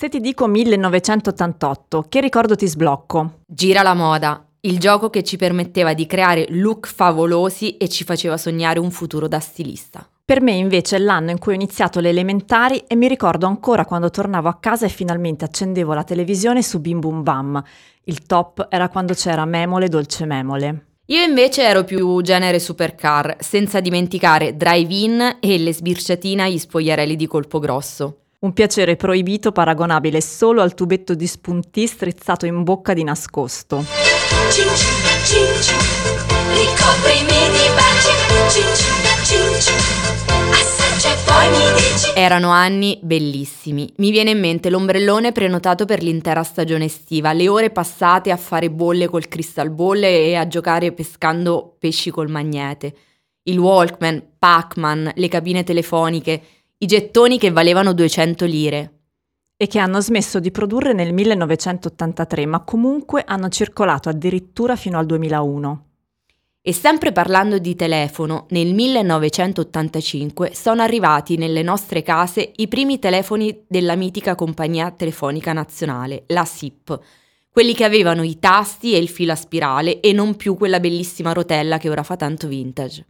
Se 0.00 0.08
ti 0.08 0.20
dico 0.20 0.46
1988, 0.46 2.06
che 2.08 2.22
ricordo 2.22 2.56
ti 2.56 2.66
sblocco? 2.66 3.40
Gira 3.46 3.82
la 3.82 3.92
moda, 3.92 4.42
il 4.60 4.78
gioco 4.78 5.10
che 5.10 5.22
ci 5.22 5.36
permetteva 5.36 5.92
di 5.92 6.06
creare 6.06 6.46
look 6.48 6.88
favolosi 6.88 7.76
e 7.76 7.86
ci 7.86 8.04
faceva 8.04 8.38
sognare 8.38 8.78
un 8.78 8.90
futuro 8.90 9.28
da 9.28 9.40
stilista. 9.40 10.08
Per 10.24 10.40
me 10.40 10.52
invece 10.52 10.96
è 10.96 10.98
l'anno 11.00 11.32
in 11.32 11.38
cui 11.38 11.52
ho 11.52 11.54
iniziato 11.54 12.00
le 12.00 12.08
elementari 12.08 12.82
e 12.86 12.96
mi 12.96 13.08
ricordo 13.08 13.44
ancora 13.44 13.84
quando 13.84 14.08
tornavo 14.08 14.48
a 14.48 14.56
casa 14.58 14.86
e 14.86 14.88
finalmente 14.88 15.44
accendevo 15.44 15.92
la 15.92 16.02
televisione 16.02 16.62
su 16.62 16.80
Bim 16.80 16.98
Bum 16.98 17.22
Bam. 17.22 17.62
Il 18.04 18.22
top 18.22 18.68
era 18.70 18.88
quando 18.88 19.12
c'era 19.12 19.44
Memole 19.44 19.88
Dolce 19.88 20.24
Memole. 20.24 20.86
Io 21.08 21.22
invece 21.22 21.64
ero 21.64 21.84
più 21.84 22.22
genere 22.22 22.58
supercar, 22.58 23.36
senza 23.38 23.80
dimenticare 23.80 24.56
drive-in 24.56 25.36
e 25.40 25.58
le 25.58 25.74
sbirciatine 25.74 26.44
agli 26.44 26.56
spogliarelli 26.56 27.16
di 27.16 27.26
colpo 27.26 27.58
grosso. 27.58 28.19
Un 28.42 28.54
piacere 28.54 28.96
proibito 28.96 29.52
paragonabile 29.52 30.22
solo 30.22 30.62
al 30.62 30.72
tubetto 30.72 31.12
di 31.12 31.26
spunti 31.26 31.86
strizzato 31.86 32.46
in 32.46 32.62
bocca 32.62 32.94
di 32.94 33.04
nascosto. 33.04 33.84
Ricoprimi 36.54 37.50
di 37.50 37.68
baci, 37.74 38.08
assaggia 40.52 41.12
e 41.12 41.16
poi 41.26 41.50
mi 41.50 41.70
dici. 41.74 42.12
Erano 42.14 42.48
anni 42.48 42.98
bellissimi. 43.02 43.92
Mi 43.98 44.10
viene 44.10 44.30
in 44.30 44.40
mente 44.40 44.70
l'ombrellone 44.70 45.32
prenotato 45.32 45.84
per 45.84 46.02
l'intera 46.02 46.42
stagione 46.42 46.86
estiva, 46.86 47.34
le 47.34 47.46
ore 47.46 47.68
passate 47.68 48.30
a 48.30 48.38
fare 48.38 48.70
bolle 48.70 49.06
col 49.08 49.28
crystal 49.28 49.68
ball 49.68 50.02
e 50.02 50.34
a 50.34 50.48
giocare 50.48 50.92
pescando 50.92 51.76
pesci 51.78 52.10
col 52.10 52.30
magnete. 52.30 52.94
Il 53.42 53.58
Walkman, 53.58 54.36
Pac-Man, 54.38 55.12
le 55.14 55.28
cabine 55.28 55.62
telefoniche, 55.62 56.42
i 56.82 56.86
gettoni 56.86 57.38
che 57.38 57.50
valevano 57.50 57.92
200 57.92 58.46
lire. 58.46 59.00
E 59.54 59.66
che 59.66 59.78
hanno 59.78 60.00
smesso 60.00 60.40
di 60.40 60.50
produrre 60.50 60.94
nel 60.94 61.12
1983, 61.12 62.46
ma 62.46 62.60
comunque 62.60 63.22
hanno 63.26 63.50
circolato 63.50 64.08
addirittura 64.08 64.76
fino 64.76 64.98
al 64.98 65.04
2001. 65.04 65.84
E 66.62 66.72
sempre 66.72 67.12
parlando 67.12 67.58
di 67.58 67.74
telefono, 67.74 68.46
nel 68.50 68.72
1985 68.72 70.52
sono 70.54 70.80
arrivati 70.80 71.36
nelle 71.36 71.60
nostre 71.60 72.00
case 72.00 72.50
i 72.56 72.66
primi 72.66 72.98
telefoni 72.98 73.64
della 73.68 73.94
mitica 73.94 74.34
compagnia 74.34 74.90
telefonica 74.90 75.52
nazionale, 75.52 76.24
la 76.28 76.46
SIP, 76.46 76.98
quelli 77.50 77.74
che 77.74 77.84
avevano 77.84 78.22
i 78.22 78.38
tasti 78.38 78.94
e 78.94 78.98
il 78.98 79.10
filo 79.10 79.32
a 79.32 79.36
spirale 79.36 80.00
e 80.00 80.14
non 80.14 80.34
più 80.34 80.56
quella 80.56 80.80
bellissima 80.80 81.34
rotella 81.34 81.76
che 81.76 81.90
ora 81.90 82.02
fa 82.02 82.16
tanto 82.16 82.48
vintage. 82.48 83.04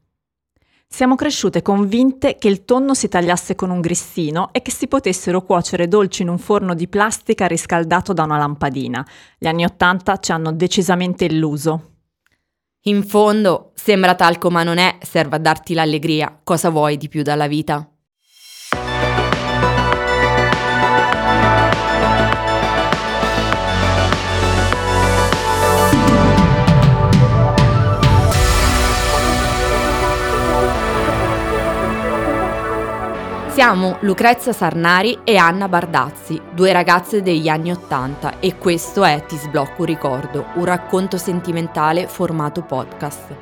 Siamo 0.92 1.14
cresciute 1.14 1.62
convinte 1.62 2.36
che 2.36 2.48
il 2.48 2.64
tonno 2.64 2.94
si 2.94 3.08
tagliasse 3.08 3.54
con 3.54 3.70
un 3.70 3.80
grissino 3.80 4.52
e 4.52 4.60
che 4.60 4.72
si 4.72 4.88
potessero 4.88 5.42
cuocere 5.42 5.86
dolci 5.86 6.22
in 6.22 6.28
un 6.28 6.36
forno 6.36 6.74
di 6.74 6.88
plastica 6.88 7.46
riscaldato 7.46 8.12
da 8.12 8.24
una 8.24 8.36
lampadina. 8.36 9.06
Gli 9.38 9.46
anni 9.46 9.64
Ottanta 9.64 10.18
ci 10.18 10.32
hanno 10.32 10.52
decisamente 10.52 11.24
illuso. 11.24 11.92
In 12.82 13.04
fondo, 13.04 13.70
sembra 13.74 14.16
talco 14.16 14.50
ma 14.50 14.64
non 14.64 14.78
è, 14.78 14.98
serve 15.00 15.36
a 15.36 15.38
darti 15.38 15.74
l'allegria. 15.74 16.38
Cosa 16.42 16.70
vuoi 16.70 16.96
di 16.96 17.08
più 17.08 17.22
dalla 17.22 17.46
vita? 17.46 17.89
Siamo 33.60 33.98
Lucrezia 34.00 34.54
Sarnari 34.54 35.18
e 35.22 35.36
Anna 35.36 35.68
Bardazzi, 35.68 36.40
due 36.54 36.72
ragazze 36.72 37.20
degli 37.20 37.46
anni 37.46 37.70
Ottanta 37.70 38.38
e 38.40 38.56
questo 38.56 39.04
è 39.04 39.26
Ti 39.28 39.36
sblocco 39.36 39.84
ricordo, 39.84 40.46
un 40.54 40.64
racconto 40.64 41.18
sentimentale 41.18 42.06
formato 42.06 42.62
podcast. 42.62 43.36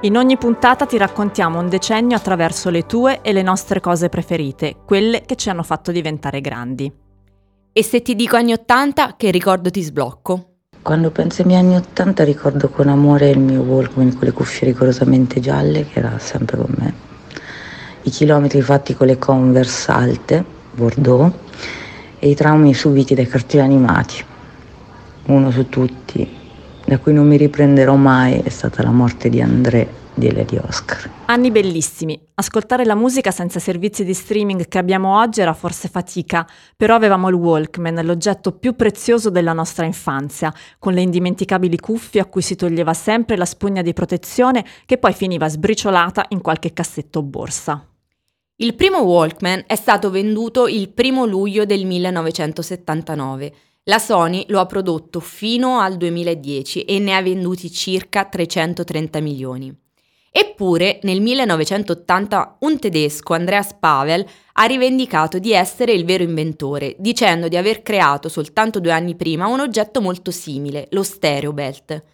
In 0.00 0.16
ogni 0.16 0.38
puntata 0.38 0.86
ti 0.86 0.96
raccontiamo 0.96 1.60
un 1.60 1.68
decennio 1.68 2.16
attraverso 2.16 2.70
le 2.70 2.86
tue 2.86 3.20
e 3.20 3.34
le 3.34 3.42
nostre 3.42 3.78
cose 3.78 4.08
preferite, 4.08 4.76
quelle 4.86 5.20
che 5.26 5.36
ci 5.36 5.50
hanno 5.50 5.64
fatto 5.64 5.92
diventare 5.92 6.40
grandi. 6.40 6.90
E 7.74 7.84
se 7.84 8.00
ti 8.00 8.14
dico 8.14 8.36
anni 8.36 8.54
Ottanta, 8.54 9.16
che 9.18 9.30
ricordo 9.30 9.68
ti 9.68 9.82
sblocco? 9.82 10.54
Quando 10.80 11.10
penso 11.10 11.42
ai 11.42 11.48
miei 11.48 11.60
anni 11.60 11.76
Ottanta 11.76 12.24
ricordo 12.24 12.70
con 12.70 12.88
amore 12.88 13.28
il 13.28 13.38
mio 13.38 13.60
Walkman 13.60 14.14
con 14.14 14.22
le 14.22 14.32
cuffie 14.32 14.68
rigorosamente 14.68 15.40
gialle 15.40 15.86
che 15.86 15.98
era 15.98 16.18
sempre 16.18 16.56
con 16.56 16.74
me 16.78 17.09
i 18.02 18.10
chilometri 18.10 18.60
fatti 18.62 18.94
con 18.94 19.06
le 19.06 19.18
Converse 19.18 19.90
alte, 19.90 20.44
Bordeaux, 20.72 21.32
e 22.18 22.28
i 22.28 22.34
traumi 22.34 22.74
subiti 22.74 23.14
dai 23.14 23.26
cartoni 23.26 23.62
animati. 23.62 24.24
Uno 25.26 25.50
su 25.50 25.68
tutti, 25.68 26.28
da 26.84 26.98
cui 26.98 27.12
non 27.12 27.26
mi 27.26 27.36
riprenderò 27.36 27.94
mai, 27.94 28.40
è 28.40 28.48
stata 28.48 28.82
la 28.82 28.90
morte 28.90 29.28
di 29.28 29.40
André 29.40 29.98
di 30.14 30.26
Elia 30.26 30.44
di 30.44 30.56
Oscar. 30.56 31.10
Anni 31.26 31.50
bellissimi. 31.50 32.20
Ascoltare 32.34 32.84
la 32.84 32.94
musica 32.94 33.30
senza 33.30 33.58
servizi 33.58 34.04
di 34.04 34.14
streaming 34.14 34.68
che 34.68 34.78
abbiamo 34.78 35.18
oggi 35.18 35.40
era 35.40 35.54
forse 35.54 35.88
fatica, 35.88 36.46
però 36.76 36.94
avevamo 36.94 37.28
il 37.28 37.34
Walkman, 37.34 38.04
l'oggetto 38.04 38.52
più 38.52 38.74
prezioso 38.76 39.30
della 39.30 39.52
nostra 39.52 39.86
infanzia, 39.86 40.52
con 40.78 40.92
le 40.92 41.02
indimenticabili 41.02 41.78
cuffie 41.78 42.20
a 42.20 42.26
cui 42.26 42.42
si 42.42 42.56
toglieva 42.56 42.94
sempre 42.94 43.36
la 43.36 43.44
spugna 43.44 43.82
di 43.82 43.92
protezione 43.92 44.64
che 44.84 44.98
poi 44.98 45.12
finiva 45.12 45.48
sbriciolata 45.48 46.26
in 46.28 46.40
qualche 46.40 46.72
cassetto 46.72 47.20
o 47.20 47.22
borsa. 47.22 47.89
Il 48.62 48.74
primo 48.74 48.98
Walkman 48.98 49.64
è 49.66 49.74
stato 49.74 50.10
venduto 50.10 50.68
il 50.68 50.92
1 50.94 51.24
luglio 51.24 51.64
del 51.64 51.86
1979. 51.86 53.52
La 53.84 53.98
Sony 53.98 54.44
lo 54.48 54.60
ha 54.60 54.66
prodotto 54.66 55.18
fino 55.18 55.78
al 55.78 55.96
2010 55.96 56.82
e 56.82 56.98
ne 56.98 57.16
ha 57.16 57.22
venduti 57.22 57.72
circa 57.72 58.26
330 58.26 59.20
milioni. 59.20 59.74
Eppure 60.30 60.98
nel 61.04 61.22
1980 61.22 62.58
un 62.60 62.78
tedesco, 62.78 63.32
Andreas 63.32 63.72
Pavel, 63.80 64.26
ha 64.52 64.64
rivendicato 64.66 65.38
di 65.38 65.52
essere 65.52 65.92
il 65.92 66.04
vero 66.04 66.22
inventore, 66.22 66.96
dicendo 66.98 67.48
di 67.48 67.56
aver 67.56 67.80
creato 67.80 68.28
soltanto 68.28 68.78
due 68.78 68.92
anni 68.92 69.16
prima 69.16 69.46
un 69.46 69.60
oggetto 69.60 70.02
molto 70.02 70.30
simile, 70.30 70.86
lo 70.90 71.02
Stereo 71.02 71.54
Belt. 71.54 72.04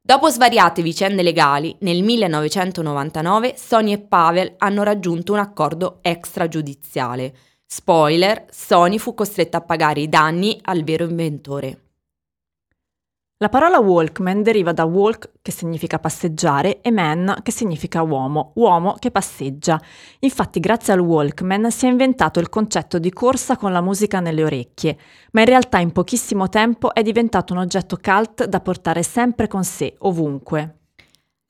Dopo 0.00 0.30
svariate 0.30 0.80
vicende 0.80 1.22
legali, 1.22 1.76
nel 1.80 2.02
1999 2.02 3.54
Sony 3.56 3.92
e 3.92 3.98
Pavel 3.98 4.54
hanno 4.58 4.82
raggiunto 4.82 5.32
un 5.32 5.38
accordo 5.38 5.98
extragiudiziale. 6.02 7.34
Spoiler, 7.66 8.46
Sony 8.50 8.98
fu 8.98 9.12
costretta 9.12 9.58
a 9.58 9.62
pagare 9.62 10.00
i 10.00 10.08
danni 10.08 10.58
al 10.62 10.82
vero 10.84 11.04
inventore. 11.04 11.87
La 13.40 13.48
parola 13.48 13.78
Walkman 13.78 14.42
deriva 14.42 14.72
da 14.72 14.82
walk, 14.82 15.30
che 15.42 15.52
significa 15.52 16.00
passeggiare, 16.00 16.80
e 16.80 16.90
man, 16.90 17.38
che 17.44 17.52
significa 17.52 18.02
uomo, 18.02 18.50
uomo 18.56 18.96
che 18.98 19.12
passeggia. 19.12 19.80
Infatti, 20.18 20.58
grazie 20.58 20.92
al 20.92 20.98
Walkman 20.98 21.70
si 21.70 21.86
è 21.86 21.88
inventato 21.88 22.40
il 22.40 22.48
concetto 22.48 22.98
di 22.98 23.12
corsa 23.12 23.56
con 23.56 23.70
la 23.70 23.80
musica 23.80 24.18
nelle 24.18 24.42
orecchie, 24.42 24.98
ma 25.30 25.42
in 25.42 25.46
realtà 25.46 25.78
in 25.78 25.92
pochissimo 25.92 26.48
tempo 26.48 26.92
è 26.92 27.00
diventato 27.02 27.52
un 27.52 27.60
oggetto 27.60 27.96
cult 28.02 28.44
da 28.46 28.58
portare 28.58 29.04
sempre 29.04 29.46
con 29.46 29.62
sé, 29.62 29.94
ovunque. 29.98 30.78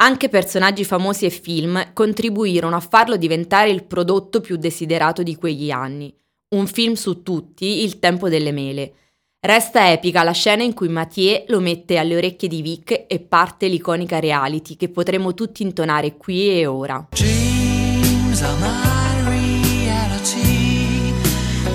Anche 0.03 0.28
personaggi 0.28 0.84
famosi 0.84 1.25
e 1.25 1.31
film 1.31 1.94
contribuirono 1.94 2.76
a 2.76 2.81
farlo 2.81 3.16
diventare 3.16 3.70
il 3.70 3.84
prodotto 3.84 4.43
più 4.43 4.56
desiderato 4.56 5.22
di 5.22 5.37
quegli 5.37 5.70
anni. 5.70 6.15
Un 6.50 6.66
film 6.66 6.93
su 6.93 7.22
tutti, 7.22 7.82
Il 7.82 7.99
tempo 7.99 8.28
delle 8.28 8.53
mele 8.53 8.93
Resta 9.41 9.93
epica 9.93 10.25
la 10.25 10.32
scena 10.32 10.65
in 10.65 10.75
cui 10.75 10.88
Mathieu 10.88 11.44
lo 11.47 11.60
mette 11.60 11.97
alle 11.97 12.16
orecchie 12.16 12.49
di 12.49 12.60
Vic 12.60 13.04
e 13.06 13.21
parte 13.21 13.69
l'iconica 13.69 14.19
reality 14.19 14.75
che 14.75 14.88
potremo 14.88 15.32
tutti 15.32 15.62
intonare 15.62 16.16
qui 16.16 16.59
e 16.59 16.66
ora. 16.66 17.06
Dreams 17.10 18.43
are 18.43 18.59
my 18.59 19.28
reality, 19.31 21.12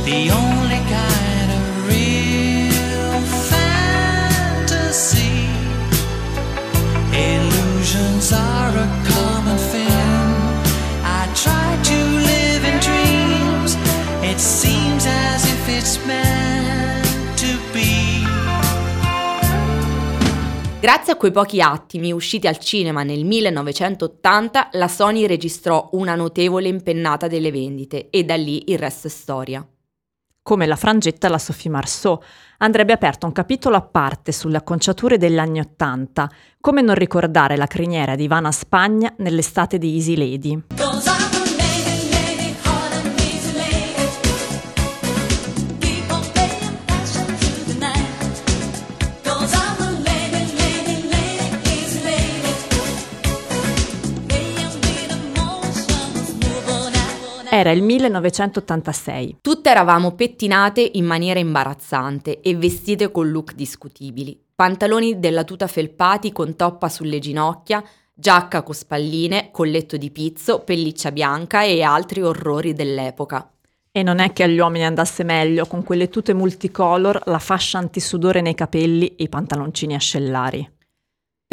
the 0.04 0.30
only 0.30 0.53
Grazie 20.84 21.14
a 21.14 21.16
quei 21.16 21.32
pochi 21.32 21.62
attimi 21.62 22.12
usciti 22.12 22.46
al 22.46 22.58
cinema 22.58 23.04
nel 23.04 23.24
1980, 23.24 24.68
la 24.74 24.90
Sony 24.90 25.26
registrò 25.26 25.88
una 25.94 26.14
notevole 26.14 26.68
impennata 26.68 27.30
delle 27.30 27.52
vendite 27.52 28.10
e 28.10 28.26
da 28.26 28.36
lì 28.36 28.70
il 28.70 28.78
resto 28.78 29.08
è 29.08 29.10
storia. 29.10 29.66
Come 30.42 30.66
la 30.66 30.76
frangetta 30.76 31.28
alla 31.28 31.38
Sophie 31.38 31.72
Marceau, 31.72 32.22
andrebbe 32.58 32.92
aperto 32.92 33.26
un 33.26 33.32
capitolo 33.32 33.78
a 33.78 33.82
parte 33.82 34.34
sulle 34.34 34.58
acconciature 34.58 35.18
degli 35.18 35.38
anni 35.38 35.62
Ottanta, 35.62 36.30
come 36.60 36.82
non 36.82 36.96
ricordare 36.96 37.56
la 37.56 37.68
criniera 37.68 38.16
di 38.16 38.26
Ivana 38.26 38.52
Spagna 38.52 39.14
nell'estate 39.20 39.78
di 39.78 39.96
Easy 39.96 40.18
Lady. 40.18 40.64
Era 57.64 57.72
il 57.72 57.82
1986. 57.82 59.38
Tutte 59.40 59.70
eravamo 59.70 60.16
pettinate 60.16 60.82
in 60.96 61.06
maniera 61.06 61.40
imbarazzante 61.40 62.42
e 62.42 62.58
vestite 62.58 63.10
con 63.10 63.30
look 63.30 63.54
discutibili. 63.54 64.38
Pantaloni 64.54 65.18
della 65.18 65.46
tuta 65.46 65.68
felpati 65.68 66.34
con 66.34 66.58
toppa 66.58 66.90
sulle 66.90 67.20
ginocchia, 67.20 67.82
giacca 68.14 68.64
con 68.64 68.76
spalline, 68.76 69.48
colletto 69.52 69.96
di 69.96 70.12
pizzo, 70.12 70.60
pelliccia 70.60 71.14
bianca 71.14 71.64
e 71.64 71.82
altri 71.84 72.22
orrori 72.22 72.74
dell'epoca. 72.74 73.50
E 73.94 74.04
non 74.04 74.20
è 74.20 74.34
che 74.34 74.44
agli 74.44 74.60
uomini 74.60 74.84
andasse 74.84 75.24
meglio 75.24 75.66
con 75.66 75.84
quelle 75.84 76.10
tute 76.10 76.34
multicolor, 76.34 77.22
la 77.28 77.40
fascia 77.40 77.78
antisudore 77.78 78.42
nei 78.42 78.56
capelli 78.56 79.16
e 79.16 79.24
i 79.24 79.30
pantaloncini 79.30 79.96
ascellari. 79.96 80.70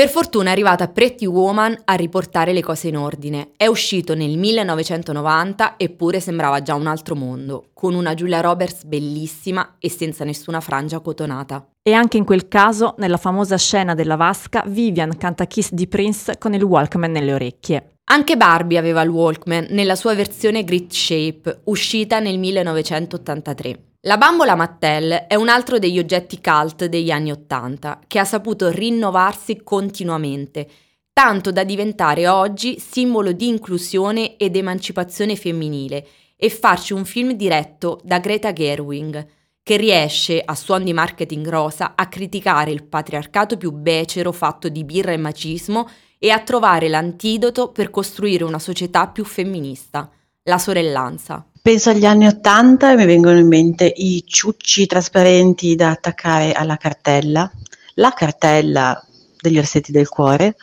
Per 0.00 0.08
fortuna 0.08 0.48
è 0.48 0.52
arrivata 0.52 0.88
Pretty 0.88 1.26
Woman 1.26 1.78
a 1.84 1.92
riportare 1.92 2.54
le 2.54 2.62
cose 2.62 2.88
in 2.88 2.96
ordine. 2.96 3.50
È 3.54 3.66
uscito 3.66 4.14
nel 4.14 4.38
1990 4.38 5.74
eppure 5.76 6.20
sembrava 6.20 6.62
già 6.62 6.74
un 6.74 6.86
altro 6.86 7.14
mondo, 7.14 7.68
con 7.74 7.92
una 7.92 8.14
Julia 8.14 8.40
Roberts 8.40 8.84
bellissima 8.84 9.76
e 9.78 9.90
senza 9.90 10.24
nessuna 10.24 10.60
frangia 10.60 11.00
cotonata. 11.00 11.68
E 11.82 11.92
anche 11.92 12.16
in 12.16 12.24
quel 12.24 12.48
caso, 12.48 12.94
nella 12.96 13.18
famosa 13.18 13.58
scena 13.58 13.94
della 13.94 14.16
vasca, 14.16 14.64
Vivian 14.66 15.18
canta 15.18 15.44
Kiss 15.44 15.70
di 15.72 15.86
Prince 15.86 16.38
con 16.38 16.54
il 16.54 16.62
Walkman 16.62 17.10
nelle 17.10 17.34
orecchie. 17.34 17.96
Anche 18.04 18.38
Barbie 18.38 18.78
aveva 18.78 19.02
il 19.02 19.10
Walkman 19.10 19.66
nella 19.68 19.96
sua 19.96 20.14
versione 20.14 20.64
Grit 20.64 20.94
Shape, 20.94 21.60
uscita 21.64 22.20
nel 22.20 22.38
1983. 22.38 23.89
La 24.04 24.16
bambola 24.16 24.54
Mattel 24.54 25.26
è 25.28 25.34
un 25.34 25.50
altro 25.50 25.78
degli 25.78 25.98
oggetti 25.98 26.40
cult 26.40 26.86
degli 26.86 27.10
anni 27.10 27.30
Ottanta, 27.30 28.00
che 28.06 28.18
ha 28.18 28.24
saputo 28.24 28.70
rinnovarsi 28.70 29.62
continuamente, 29.62 30.66
tanto 31.12 31.52
da 31.52 31.64
diventare 31.64 32.26
oggi 32.26 32.78
simbolo 32.78 33.32
di 33.32 33.46
inclusione 33.46 34.38
ed 34.38 34.56
emancipazione 34.56 35.36
femminile 35.36 36.06
e 36.34 36.48
farci 36.48 36.94
un 36.94 37.04
film 37.04 37.32
diretto 37.32 38.00
da 38.02 38.20
Greta 38.20 38.54
Gerwig, 38.54 39.26
che 39.62 39.76
riesce, 39.76 40.40
a 40.42 40.54
suon 40.54 40.82
di 40.82 40.94
marketing 40.94 41.46
rosa, 41.46 41.92
a 41.94 42.08
criticare 42.08 42.70
il 42.70 42.84
patriarcato 42.84 43.58
più 43.58 43.70
becero 43.70 44.32
fatto 44.32 44.70
di 44.70 44.82
birra 44.82 45.12
e 45.12 45.18
macismo 45.18 45.86
e 46.18 46.30
a 46.30 46.40
trovare 46.40 46.88
l'antidoto 46.88 47.68
per 47.68 47.90
costruire 47.90 48.44
una 48.44 48.58
società 48.58 49.08
più 49.08 49.26
femminista, 49.26 50.10
la 50.44 50.56
sorellanza. 50.56 51.44
Penso 51.70 51.90
agli 51.90 52.04
anni 52.04 52.26
'80 52.26 52.90
e 52.90 52.96
mi 52.96 53.04
vengono 53.04 53.38
in 53.38 53.46
mente 53.46 53.84
i 53.84 54.24
ciucci 54.26 54.86
trasparenti 54.86 55.76
da 55.76 55.90
attaccare 55.90 56.50
alla 56.50 56.76
cartella, 56.76 57.48
la 57.94 58.12
cartella 58.12 59.00
degli 59.40 59.56
orsetti 59.56 59.92
del 59.92 60.08
cuore, 60.08 60.56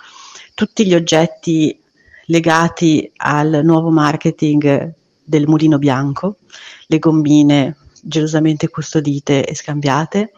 tutti 0.54 0.86
gli 0.86 0.94
oggetti 0.94 1.80
legati 2.26 3.10
al 3.16 3.62
nuovo 3.64 3.90
marketing 3.90 4.94
del 5.24 5.48
mulino 5.48 5.78
bianco, 5.78 6.40
le 6.88 7.00
gommine 7.00 7.78
gelosamente 8.02 8.68
custodite 8.68 9.46
e 9.46 9.56
scambiate. 9.56 10.34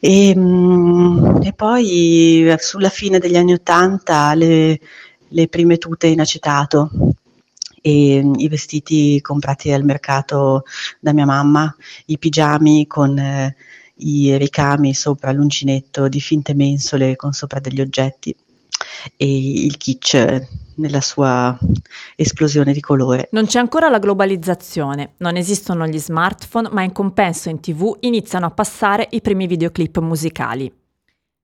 E, 0.00 0.34
mm, 0.34 1.42
e 1.42 1.52
poi 1.52 2.56
sulla 2.60 2.88
fine 2.88 3.18
degli 3.18 3.36
anni 3.36 3.52
'80 3.52 4.32
le, 4.36 4.80
le 5.28 5.48
prime 5.48 5.76
tute 5.76 6.06
in 6.06 6.20
acetato 6.20 6.90
e 7.86 8.20
mm, 8.20 8.34
i 8.38 8.48
vestiti 8.48 9.20
comprati 9.20 9.70
al 9.70 9.84
mercato 9.84 10.64
da 10.98 11.12
mia 11.12 11.24
mamma, 11.24 11.72
i 12.06 12.18
pigiami 12.18 12.88
con 12.88 13.16
eh, 13.16 13.54
i 13.98 14.36
ricami 14.36 14.92
sopra 14.92 15.30
l'uncinetto 15.30 16.08
di 16.08 16.20
finte 16.20 16.52
mensole 16.52 17.14
con 17.14 17.32
sopra 17.32 17.60
degli 17.60 17.80
oggetti 17.80 18.34
e 19.16 19.64
il 19.64 19.76
kitsch 19.76 20.48
nella 20.74 21.00
sua 21.00 21.56
esplosione 22.16 22.72
di 22.72 22.80
colore. 22.80 23.28
Non 23.30 23.46
c'è 23.46 23.60
ancora 23.60 23.88
la 23.88 24.00
globalizzazione, 24.00 25.12
non 25.18 25.36
esistono 25.36 25.86
gli 25.86 25.98
smartphone, 25.98 26.68
ma 26.72 26.82
in 26.82 26.90
compenso 26.90 27.48
in 27.50 27.60
tv 27.60 27.98
iniziano 28.00 28.46
a 28.46 28.50
passare 28.50 29.06
i 29.12 29.20
primi 29.20 29.46
videoclip 29.46 30.00
musicali. 30.00 30.70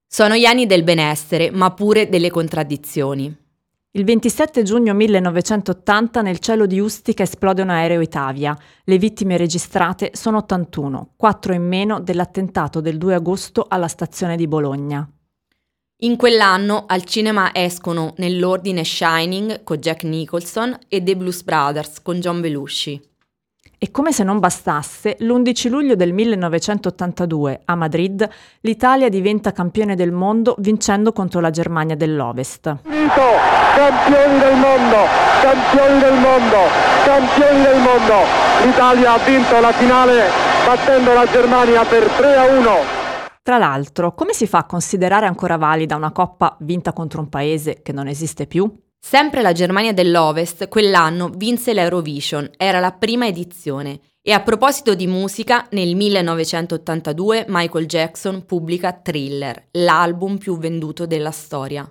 Sono 0.08 0.34
gli 0.34 0.44
anni 0.44 0.66
del 0.66 0.82
benessere, 0.82 1.52
ma 1.52 1.70
pure 1.70 2.08
delle 2.08 2.30
contraddizioni. 2.30 3.41
Il 3.94 4.04
27 4.04 4.62
giugno 4.62 4.94
1980 4.94 6.22
nel 6.22 6.38
cielo 6.38 6.64
di 6.64 6.80
Ustica 6.80 7.24
esplode 7.24 7.60
un 7.60 7.68
aereo 7.68 8.00
Itavia. 8.00 8.56
Le 8.84 8.96
vittime 8.96 9.36
registrate 9.36 10.12
sono 10.14 10.38
81, 10.38 11.12
4 11.14 11.52
in 11.52 11.68
meno 11.68 12.00
dell'attentato 12.00 12.80
del 12.80 12.96
2 12.96 13.16
agosto 13.16 13.66
alla 13.68 13.88
stazione 13.88 14.36
di 14.36 14.48
Bologna. 14.48 15.06
In 16.04 16.16
quell'anno 16.16 16.84
al 16.86 17.04
cinema 17.04 17.50
escono 17.52 18.14
nell'ordine 18.16 18.82
Shining 18.82 19.62
con 19.62 19.76
Jack 19.76 20.04
Nicholson 20.04 20.74
e 20.88 21.02
The 21.02 21.14
Blues 21.14 21.42
Brothers 21.42 22.00
con 22.00 22.18
John 22.18 22.40
Belushi. 22.40 23.11
E 23.84 23.90
come 23.90 24.12
se 24.12 24.22
non 24.22 24.38
bastasse, 24.38 25.16
l'11 25.18 25.68
luglio 25.68 25.96
del 25.96 26.12
1982 26.12 27.62
a 27.64 27.74
Madrid 27.74 28.28
l'Italia 28.60 29.08
diventa 29.08 29.50
campione 29.50 29.96
del 29.96 30.12
mondo 30.12 30.54
vincendo 30.58 31.10
contro 31.12 31.40
la 31.40 31.50
Germania 31.50 31.96
dell'Ovest. 31.96 32.76
Campioni 32.84 34.38
del 34.38 34.54
mondo, 34.54 34.96
campioni 35.42 35.98
del 35.98 36.14
mondo, 36.14 36.58
campioni 37.04 37.60
del 37.60 37.80
mondo. 37.80 38.14
L'Italia 38.64 39.14
ha 39.14 39.18
vinto 39.18 39.60
la 39.60 39.72
finale 39.72 40.30
battendo 40.64 41.12
la 41.12 41.26
Germania 41.26 41.84
per 41.84 42.04
3 42.06 42.36
a 42.36 42.44
1. 42.44 42.70
Tra 43.42 43.58
l'altro, 43.58 44.14
come 44.14 44.32
si 44.32 44.46
fa 44.46 44.58
a 44.58 44.64
considerare 44.64 45.26
ancora 45.26 45.56
valida 45.56 45.96
una 45.96 46.12
coppa 46.12 46.56
vinta 46.60 46.92
contro 46.92 47.20
un 47.20 47.28
paese 47.28 47.82
che 47.82 47.90
non 47.90 48.06
esiste 48.06 48.46
più? 48.46 48.72
Sempre 49.04 49.42
la 49.42 49.52
Germania 49.52 49.92
dell'Ovest 49.92 50.68
quell'anno 50.68 51.28
vinse 51.28 51.74
l'Eurovision, 51.74 52.48
era 52.56 52.78
la 52.78 52.92
prima 52.92 53.26
edizione. 53.26 53.98
E 54.22 54.30
a 54.30 54.40
proposito 54.40 54.94
di 54.94 55.08
musica, 55.08 55.66
nel 55.70 55.96
1982 55.96 57.46
Michael 57.48 57.86
Jackson 57.86 58.46
pubblica 58.46 58.92
Thriller, 58.92 59.66
l'album 59.72 60.38
più 60.38 60.56
venduto 60.56 61.04
della 61.06 61.32
storia. 61.32 61.86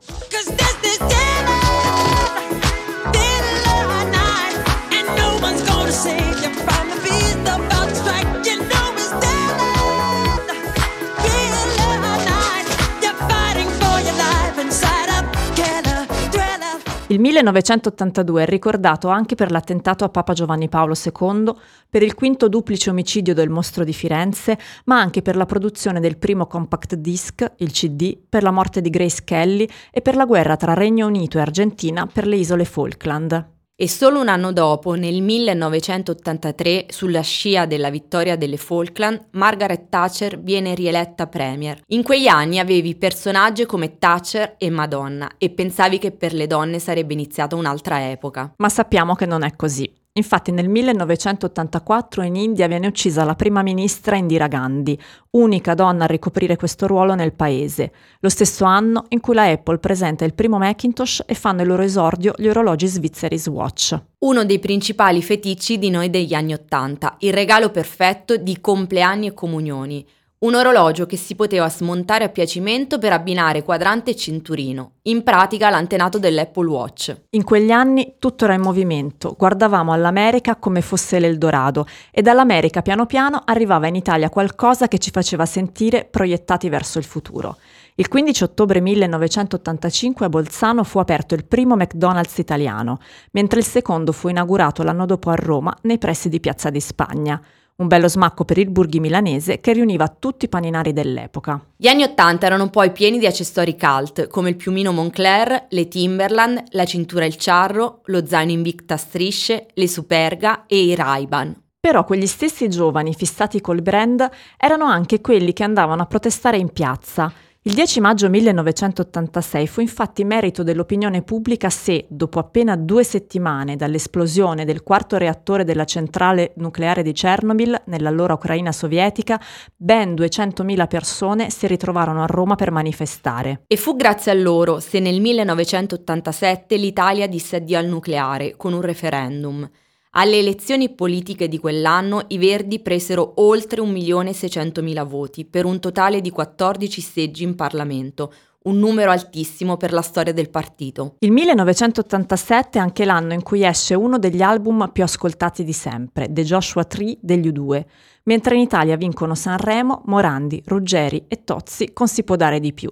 Il 17.11 17.19
1982 17.19 18.43
è 18.43 18.45
ricordato 18.45 19.09
anche 19.09 19.35
per 19.35 19.51
l'attentato 19.51 20.05
a 20.05 20.09
Papa 20.09 20.31
Giovanni 20.31 20.69
Paolo 20.69 20.93
II, 20.93 21.51
per 21.89 22.03
il 22.03 22.13
quinto 22.13 22.47
duplice 22.47 22.89
omicidio 22.89 23.33
del 23.33 23.49
mostro 23.49 23.83
di 23.83 23.91
Firenze, 23.91 24.57
ma 24.85 25.01
anche 25.01 25.21
per 25.21 25.35
la 25.35 25.45
produzione 25.45 25.99
del 25.99 26.15
primo 26.15 26.47
compact 26.47 26.95
disc, 26.95 27.45
il 27.57 27.71
CD, 27.73 28.17
per 28.29 28.43
la 28.43 28.51
morte 28.51 28.79
di 28.79 28.89
Grace 28.89 29.23
Kelly 29.25 29.67
e 29.91 30.01
per 30.01 30.15
la 30.15 30.23
guerra 30.23 30.55
tra 30.55 30.73
Regno 30.73 31.05
Unito 31.05 31.37
e 31.37 31.41
Argentina 31.41 32.07
per 32.07 32.25
le 32.25 32.37
isole 32.37 32.63
Falkland 32.63 33.50
e 33.81 33.87
solo 33.87 34.19
un 34.19 34.27
anno 34.27 34.51
dopo, 34.53 34.93
nel 34.93 35.23
1983, 35.23 36.85
sulla 36.89 37.21
scia 37.21 37.65
della 37.65 37.89
vittoria 37.89 38.35
delle 38.35 38.57
Falkland, 38.57 39.29
Margaret 39.31 39.89
Thatcher 39.89 40.39
viene 40.39 40.75
rieletta 40.75 41.25
premier. 41.25 41.81
In 41.87 42.03
quegli 42.03 42.27
anni 42.27 42.59
avevi 42.59 42.93
personaggi 42.93 43.65
come 43.65 43.97
Thatcher 43.97 44.53
e 44.59 44.69
Madonna 44.69 45.31
e 45.39 45.49
pensavi 45.49 45.97
che 45.97 46.11
per 46.11 46.33
le 46.33 46.45
donne 46.45 46.77
sarebbe 46.77 47.13
iniziata 47.13 47.55
un'altra 47.55 48.07
epoca. 48.11 48.53
Ma 48.57 48.69
sappiamo 48.69 49.15
che 49.15 49.25
non 49.25 49.41
è 49.41 49.55
così. 49.55 49.91
Infatti 50.13 50.51
nel 50.51 50.67
1984 50.67 52.23
in 52.23 52.35
India 52.35 52.67
viene 52.67 52.87
uccisa 52.87 53.23
la 53.23 53.33
prima 53.33 53.61
ministra 53.61 54.17
Indira 54.17 54.47
Gandhi, 54.47 54.99
unica 55.29 55.73
donna 55.73 56.03
a 56.03 56.07
ricoprire 56.07 56.57
questo 56.57 56.85
ruolo 56.85 57.15
nel 57.15 57.31
paese, 57.31 57.93
lo 58.19 58.27
stesso 58.27 58.65
anno 58.65 59.05
in 59.09 59.21
cui 59.21 59.35
la 59.35 59.45
Apple 59.45 59.77
presenta 59.77 60.25
il 60.25 60.33
primo 60.33 60.57
Macintosh 60.57 61.23
e 61.25 61.33
fanno 61.33 61.61
il 61.61 61.69
loro 61.69 61.83
esordio 61.83 62.33
gli 62.35 62.49
orologi 62.49 62.87
svizzeri 62.87 63.37
Swatch. 63.37 63.97
Uno 64.17 64.43
dei 64.43 64.59
principali 64.59 65.21
feticci 65.21 65.79
di 65.79 65.89
noi 65.89 66.09
degli 66.09 66.33
anni 66.33 66.51
Ottanta, 66.51 67.15
il 67.19 67.31
regalo 67.31 67.69
perfetto 67.69 68.35
di 68.35 68.59
compleanni 68.59 69.27
e 69.27 69.33
comunioni, 69.33 70.05
un 70.43 70.55
orologio 70.55 71.05
che 71.05 71.17
si 71.17 71.35
poteva 71.35 71.69
smontare 71.69 72.23
a 72.23 72.29
piacimento 72.29 72.97
per 72.97 73.13
abbinare 73.13 73.61
quadrante 73.61 74.11
e 74.11 74.15
cinturino, 74.15 74.93
in 75.03 75.21
pratica 75.21 75.69
l'antenato 75.69 76.17
dell'Apple 76.17 76.67
Watch. 76.67 77.15
In 77.31 77.43
quegli 77.43 77.69
anni 77.69 78.15
tutto 78.17 78.45
era 78.45 78.55
in 78.55 78.61
movimento, 78.61 79.35
guardavamo 79.37 79.93
all'America 79.93 80.55
come 80.55 80.81
fosse 80.81 81.19
l'Eldorado 81.19 81.85
e 82.09 82.23
dall'America 82.23 82.81
piano 82.81 83.05
piano 83.05 83.43
arrivava 83.45 83.85
in 83.85 83.93
Italia 83.93 84.31
qualcosa 84.31 84.87
che 84.87 84.97
ci 84.97 85.11
faceva 85.11 85.45
sentire 85.45 86.07
proiettati 86.09 86.69
verso 86.69 86.97
il 86.97 87.05
futuro. 87.05 87.57
Il 87.93 88.07
15 88.07 88.43
ottobre 88.43 88.81
1985 88.81 90.25
a 90.25 90.29
Bolzano 90.29 90.83
fu 90.83 90.97
aperto 90.97 91.35
il 91.35 91.45
primo 91.45 91.75
McDonald's 91.75 92.39
italiano, 92.39 92.97
mentre 93.33 93.59
il 93.59 93.65
secondo 93.65 94.11
fu 94.11 94.27
inaugurato 94.27 94.81
l'anno 94.81 95.05
dopo 95.05 95.29
a 95.29 95.35
Roma 95.35 95.77
nei 95.81 95.99
pressi 95.99 96.29
di 96.29 96.39
Piazza 96.39 96.71
di 96.71 96.79
Spagna 96.79 97.39
Un 97.81 97.87
bello 97.87 98.07
smacco 98.07 98.45
per 98.45 98.59
il 98.59 98.69
Burghi 98.69 98.99
milanese 98.99 99.59
che 99.59 99.73
riuniva 99.73 100.07
tutti 100.07 100.45
i 100.45 100.49
paninari 100.49 100.93
dell'epoca. 100.93 101.59
Gli 101.75 101.87
anni 101.87 102.03
Ottanta 102.03 102.45
erano 102.45 102.69
poi 102.69 102.91
pieni 102.91 103.17
di 103.17 103.25
accessori 103.25 103.75
cult, 103.75 104.27
come 104.27 104.49
il 104.49 104.55
piumino 104.55 104.91
Moncler, 104.91 105.65
le 105.67 105.87
Timberland, 105.87 106.65
la 106.73 106.85
cintura 106.85 107.25
Il 107.25 107.37
Ciarro, 107.37 108.01
lo 108.05 108.23
zaino 108.27 108.51
Invicta 108.51 108.97
Strisce, 108.97 109.65
le 109.73 109.87
Superga 109.87 110.65
e 110.67 110.79
i 110.79 110.93
Ray-Ban. 110.93 111.59
Però 111.79 112.03
quegli 112.03 112.27
stessi 112.27 112.69
giovani 112.69 113.15
fissati 113.15 113.59
col 113.61 113.81
brand 113.81 114.29
erano 114.57 114.85
anche 114.85 115.19
quelli 115.19 115.51
che 115.51 115.63
andavano 115.63 116.03
a 116.03 116.05
protestare 116.05 116.57
in 116.57 116.69
piazza. 116.69 117.33
Il 117.63 117.75
10 117.75 117.99
maggio 117.99 118.27
1986 118.27 119.67
fu 119.67 119.81
infatti 119.81 120.23
merito 120.23 120.63
dell'opinione 120.63 121.21
pubblica 121.21 121.69
se, 121.69 122.07
dopo 122.09 122.39
appena 122.39 122.75
due 122.75 123.03
settimane 123.03 123.75
dall'esplosione 123.75 124.65
del 124.65 124.81
quarto 124.81 125.15
reattore 125.17 125.63
della 125.63 125.85
centrale 125.85 126.53
nucleare 126.55 127.03
di 127.03 127.11
Chernobyl, 127.11 127.83
nell'allora 127.85 128.33
Ucraina 128.33 128.71
sovietica, 128.71 129.39
ben 129.75 130.15
200.000 130.15 130.87
persone 130.87 131.51
si 131.51 131.67
ritrovarono 131.67 132.23
a 132.23 132.25
Roma 132.25 132.55
per 132.55 132.71
manifestare. 132.71 133.61
E 133.67 133.77
fu 133.77 133.95
grazie 133.95 134.31
a 134.31 134.35
loro 134.35 134.79
se 134.79 134.99
nel 134.99 135.21
1987 135.21 136.75
l'Italia 136.77 137.27
disse 137.27 137.57
addio 137.57 137.77
al 137.77 137.85
nucleare 137.85 138.55
con 138.57 138.73
un 138.73 138.81
referendum. 138.81 139.69
Alle 140.13 140.39
elezioni 140.39 140.89
politiche 140.89 141.47
di 141.47 141.57
quell'anno 141.57 142.23
i 142.27 142.37
Verdi 142.37 142.79
presero 142.79 143.35
oltre 143.35 143.81
1.600.000 143.81 145.07
voti, 145.07 145.45
per 145.45 145.63
un 145.63 145.79
totale 145.79 146.19
di 146.19 146.29
14 146.29 146.99
seggi 146.99 147.43
in 147.43 147.55
Parlamento, 147.55 148.33
un 148.63 148.77
numero 148.77 149.11
altissimo 149.11 149.77
per 149.77 149.93
la 149.93 150.01
storia 150.01 150.33
del 150.33 150.49
partito. 150.49 151.15
Il 151.19 151.31
1987 151.31 152.77
è 152.77 152.81
anche 152.81 153.05
l'anno 153.05 153.31
in 153.31 153.41
cui 153.41 153.63
esce 153.63 153.93
uno 153.93 154.19
degli 154.19 154.41
album 154.41 154.89
più 154.91 155.03
ascoltati 155.03 155.63
di 155.63 155.73
sempre, 155.73 156.27
The 156.29 156.43
Joshua 156.43 156.83
Tree 156.83 157.17
degli 157.21 157.47
U2, 157.47 157.81
mentre 158.23 158.55
in 158.55 158.61
Italia 158.61 158.97
vincono 158.97 159.33
Sanremo, 159.33 160.01
Morandi, 160.07 160.61
Ruggeri 160.65 161.23
e 161.29 161.45
Tozzi 161.45 161.93
con 161.93 162.09
Si 162.09 162.25
può 162.25 162.35
dare 162.35 162.59
di 162.59 162.73
più. 162.73 162.91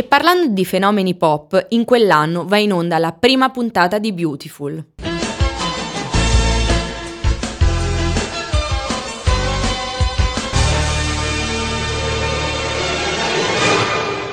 E 0.00 0.04
parlando 0.04 0.46
di 0.54 0.64
fenomeni 0.64 1.14
pop, 1.14 1.66
in 1.68 1.84
quell'anno 1.84 2.46
va 2.46 2.56
in 2.56 2.72
onda 2.72 2.96
la 2.96 3.12
prima 3.12 3.50
puntata 3.50 3.98
di 3.98 4.14
Beautiful. 4.14 4.82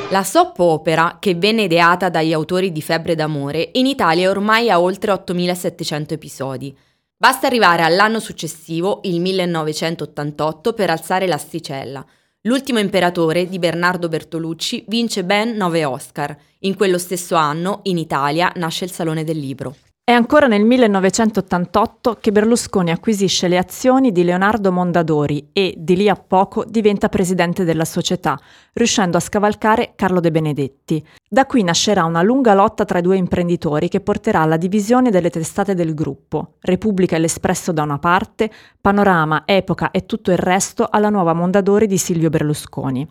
La 0.09 0.23
soap 0.23 0.57
opera, 0.59 1.17
che 1.19 1.35
venne 1.35 1.63
ideata 1.63 2.07
dagli 2.07 2.31
autori 2.31 2.71
di 2.71 2.81
Febbre 2.81 3.15
d'amore, 3.15 3.71
in 3.73 3.87
Italia 3.87 4.29
ormai 4.29 4.69
ha 4.69 4.79
oltre 4.79 5.11
8700 5.11 6.13
episodi. 6.13 6.73
Basta 7.17 7.45
arrivare 7.45 7.83
all'anno 7.83 8.21
successivo, 8.21 9.01
il 9.03 9.19
1988, 9.19 10.71
per 10.71 10.91
alzare 10.91 11.27
l'asticella– 11.27 12.05
L'ultimo 12.47 12.79
imperatore 12.79 13.49
di 13.49 13.59
Bernardo 13.59 14.07
Bertolucci 14.07 14.85
vince 14.87 15.25
ben 15.25 15.57
nove 15.57 15.83
Oscar. 15.83 16.33
In 16.59 16.77
quello 16.77 16.97
stesso 16.97 17.35
anno, 17.35 17.81
in 17.83 17.97
Italia, 17.97 18.53
nasce 18.55 18.85
il 18.85 18.91
Salone 18.91 19.25
del 19.25 19.37
Libro. 19.37 19.75
È 20.09 20.13
ancora 20.13 20.47
nel 20.47 20.63
1988 20.63 22.19
che 22.21 22.31
Berlusconi 22.31 22.91
acquisisce 22.91 23.49
le 23.49 23.57
azioni 23.57 24.13
di 24.13 24.23
Leonardo 24.23 24.71
Mondadori 24.71 25.49
e, 25.51 25.73
di 25.77 25.97
lì 25.97 26.07
a 26.07 26.15
poco, 26.15 26.63
diventa 26.63 27.09
presidente 27.09 27.65
della 27.65 27.83
società, 27.83 28.39
riuscendo 28.71 29.17
a 29.17 29.19
scavalcare 29.19 29.95
Carlo 29.97 30.21
De 30.21 30.31
Benedetti. 30.31 31.05
Da 31.27 31.45
qui 31.45 31.61
nascerà 31.61 32.05
una 32.05 32.21
lunga 32.21 32.53
lotta 32.53 32.85
tra 32.85 32.99
i 32.99 33.01
due 33.01 33.17
imprenditori 33.17 33.89
che 33.89 33.99
porterà 33.99 34.39
alla 34.39 34.55
divisione 34.55 35.11
delle 35.11 35.29
testate 35.29 35.73
del 35.73 35.93
gruppo, 35.93 36.53
Repubblica 36.61 37.17
e 37.17 37.19
l'Espresso 37.19 37.73
da 37.73 37.83
una 37.83 37.99
parte, 37.99 38.49
Panorama, 38.79 39.43
Epoca 39.43 39.91
e 39.91 40.05
tutto 40.05 40.31
il 40.31 40.37
resto 40.37 40.87
alla 40.89 41.09
nuova 41.09 41.33
Mondadori 41.33 41.85
di 41.85 41.97
Silvio 41.97 42.29
Berlusconi. 42.29 43.05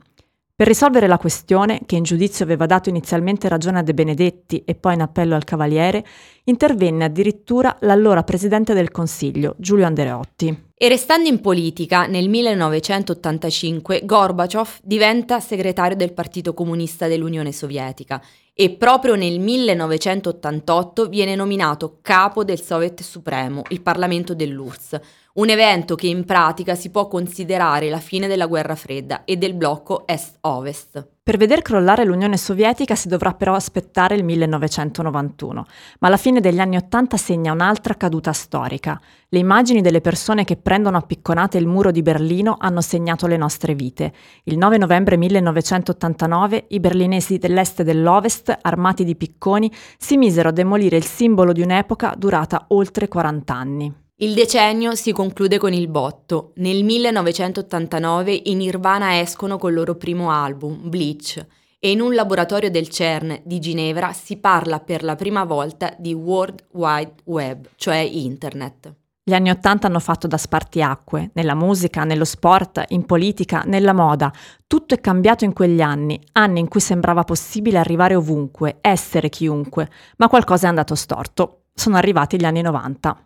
Per 0.59 0.67
risolvere 0.67 1.07
la 1.07 1.19
questione, 1.19 1.83
che 1.85 1.97
in 1.97 2.03
giudizio 2.03 2.43
aveva 2.43 2.65
dato 2.65 2.89
inizialmente 2.89 3.47
ragione 3.47 3.81
a 3.81 3.83
De 3.83 3.93
Benedetti 3.93 4.63
e 4.65 4.75
poi 4.75 4.95
in 4.95 5.03
appello 5.03 5.35
al 5.35 5.45
Cavaliere, 5.45 6.03
intervenne 6.45 7.05
addirittura 7.05 7.77
l'allora 7.81 8.23
presidente 8.23 8.73
del 8.73 8.91
Consiglio, 8.91 9.55
Giulio 9.59 9.85
Andreotti. 9.85 10.69
E 10.75 10.89
restando 10.89 11.29
in 11.29 11.43
politica, 11.43 12.07
nel 12.07 12.31
1985 12.31 14.01
Gorbaciov 14.07 14.79
diventa 14.83 15.41
segretario 15.41 15.95
del 15.95 16.15
Partito 16.15 16.55
Comunista 16.55 17.07
dell'Unione 17.07 17.53
Sovietica 17.53 18.23
e 18.55 18.71
proprio 18.71 19.15
nel 19.15 19.39
1988 19.39 21.09
viene 21.11 21.35
nominato 21.35 21.99
capo 22.01 22.45
del 22.45 22.63
Soviet 22.63 23.03
Supremo, 23.03 23.63
il 23.69 23.83
Parlamento 23.83 24.35
dell'URSS, 24.35 25.01
un 25.37 25.51
evento 25.51 25.97
che 25.97 26.07
in 26.07 26.25
pratica 26.25 26.75
si 26.75 26.91
può 26.91 27.09
considerare 27.09 27.91
la 27.91 27.99
fine 27.99 28.27
della 28.27 28.47
guerra 28.47 28.75
fredda 28.75 29.25
e 29.25 29.37
del 29.37 29.55
blocco 29.55 30.07
est-ovest. 30.07 31.09
Per 31.23 31.37
veder 31.37 31.61
crollare 31.61 32.05
l'Unione 32.05 32.37
Sovietica 32.37 32.95
si 32.95 33.09
dovrà 33.09 33.35
però 33.35 33.55
aspettare 33.55 34.15
il 34.15 34.25
1991, 34.25 35.67
ma 35.99 36.09
la 36.09 36.17
fine 36.17 36.41
degli 36.41 36.61
anni 36.61 36.77
Ottanta 36.77 37.17
segna 37.17 37.53
un'altra 37.53 37.97
caduta 37.97 38.33
storica. 38.33 38.99
Le 39.29 39.39
immagini 39.39 39.83
delle 39.83 40.01
persone 40.01 40.45
che 40.45 40.57
prendono 40.57 40.97
a 40.97 41.03
picconate 41.03 41.59
il 41.59 41.67
muro 41.67 41.91
di 41.91 42.01
Berlino 42.01 42.57
hanno 42.59 42.81
segnato 42.81 43.27
le 43.27 43.37
nostre 43.37 43.75
vite. 43.75 44.13
Il 44.45 44.57
9 44.57 44.79
novembre 44.79 45.17
1989 45.17 46.67
i 46.69 46.81
berlinesi 46.81 47.39
dell'est 47.39 47.81
e 47.81 47.85
dell'ovest, 47.85 48.57
armati 48.63 49.05
di 49.05 49.17
picconi, 49.17 49.71
si 49.99 50.17
misero 50.17 50.49
a 50.49 50.53
demolire 50.53 50.97
il 50.97 51.05
simbolo 51.05 51.53
di 51.53 51.61
un'epoca 51.61 52.15
durata 52.17 52.67
oltre 52.69 53.09
40 53.09 53.55
anni. 53.55 54.05
Il 54.19 54.33
decennio 54.33 54.95
si 54.95 55.13
conclude 55.13 55.59
con 55.59 55.75
il 55.75 55.89
botto. 55.89 56.53
Nel 56.55 56.85
1989 56.85 58.33
i 58.45 58.55
Nirvana 58.55 59.21
escono 59.21 59.59
col 59.59 59.75
loro 59.75 59.95
primo 59.97 60.31
album, 60.31 60.89
Bleach, 60.89 61.45
e 61.79 61.91
in 61.91 62.01
un 62.01 62.15
laboratorio 62.15 62.71
del 62.71 62.89
CERN 62.89 63.43
di 63.45 63.59
Ginevra 63.59 64.15
si 64.15 64.39
parla 64.39 64.81
per 64.81 65.05
la 65.05 65.17
prima 65.17 65.45
volta 65.45 65.95
di 65.99 66.15
World 66.15 66.65
Wide 66.71 67.15
Web, 67.25 67.69
cioè 67.77 67.99
Internet. 67.99 68.95
Gli 69.23 69.35
anni 69.35 69.51
Ottanta 69.51 69.87
hanno 69.87 70.01
fatto 70.01 70.27
da 70.27 70.39
spartiacque, 70.39 71.33
nella 71.35 71.55
musica, 71.55 72.05
nello 72.05 72.25
sport, 72.25 72.85
in 72.89 73.05
politica, 73.05 73.65
nella 73.67 73.93
moda. 73.93 74.33
Tutto 74.67 74.95
è 74.95 75.01
cambiato 75.01 75.45
in 75.45 75.53
quegli 75.53 75.83
anni, 75.83 76.19
anni 76.33 76.61
in 76.61 76.69
cui 76.69 76.81
sembrava 76.81 77.25
possibile 77.25 77.77
arrivare 77.77 78.15
ovunque, 78.15 78.79
essere 78.81 79.29
chiunque, 79.29 79.91
ma 80.17 80.29
qualcosa 80.29 80.65
è 80.65 80.69
andato 80.71 80.95
storto. 80.95 81.65
Sono 81.75 81.99
arrivati 81.99 82.41
gli 82.41 82.47
anni 82.47 82.63
90. 82.63 83.26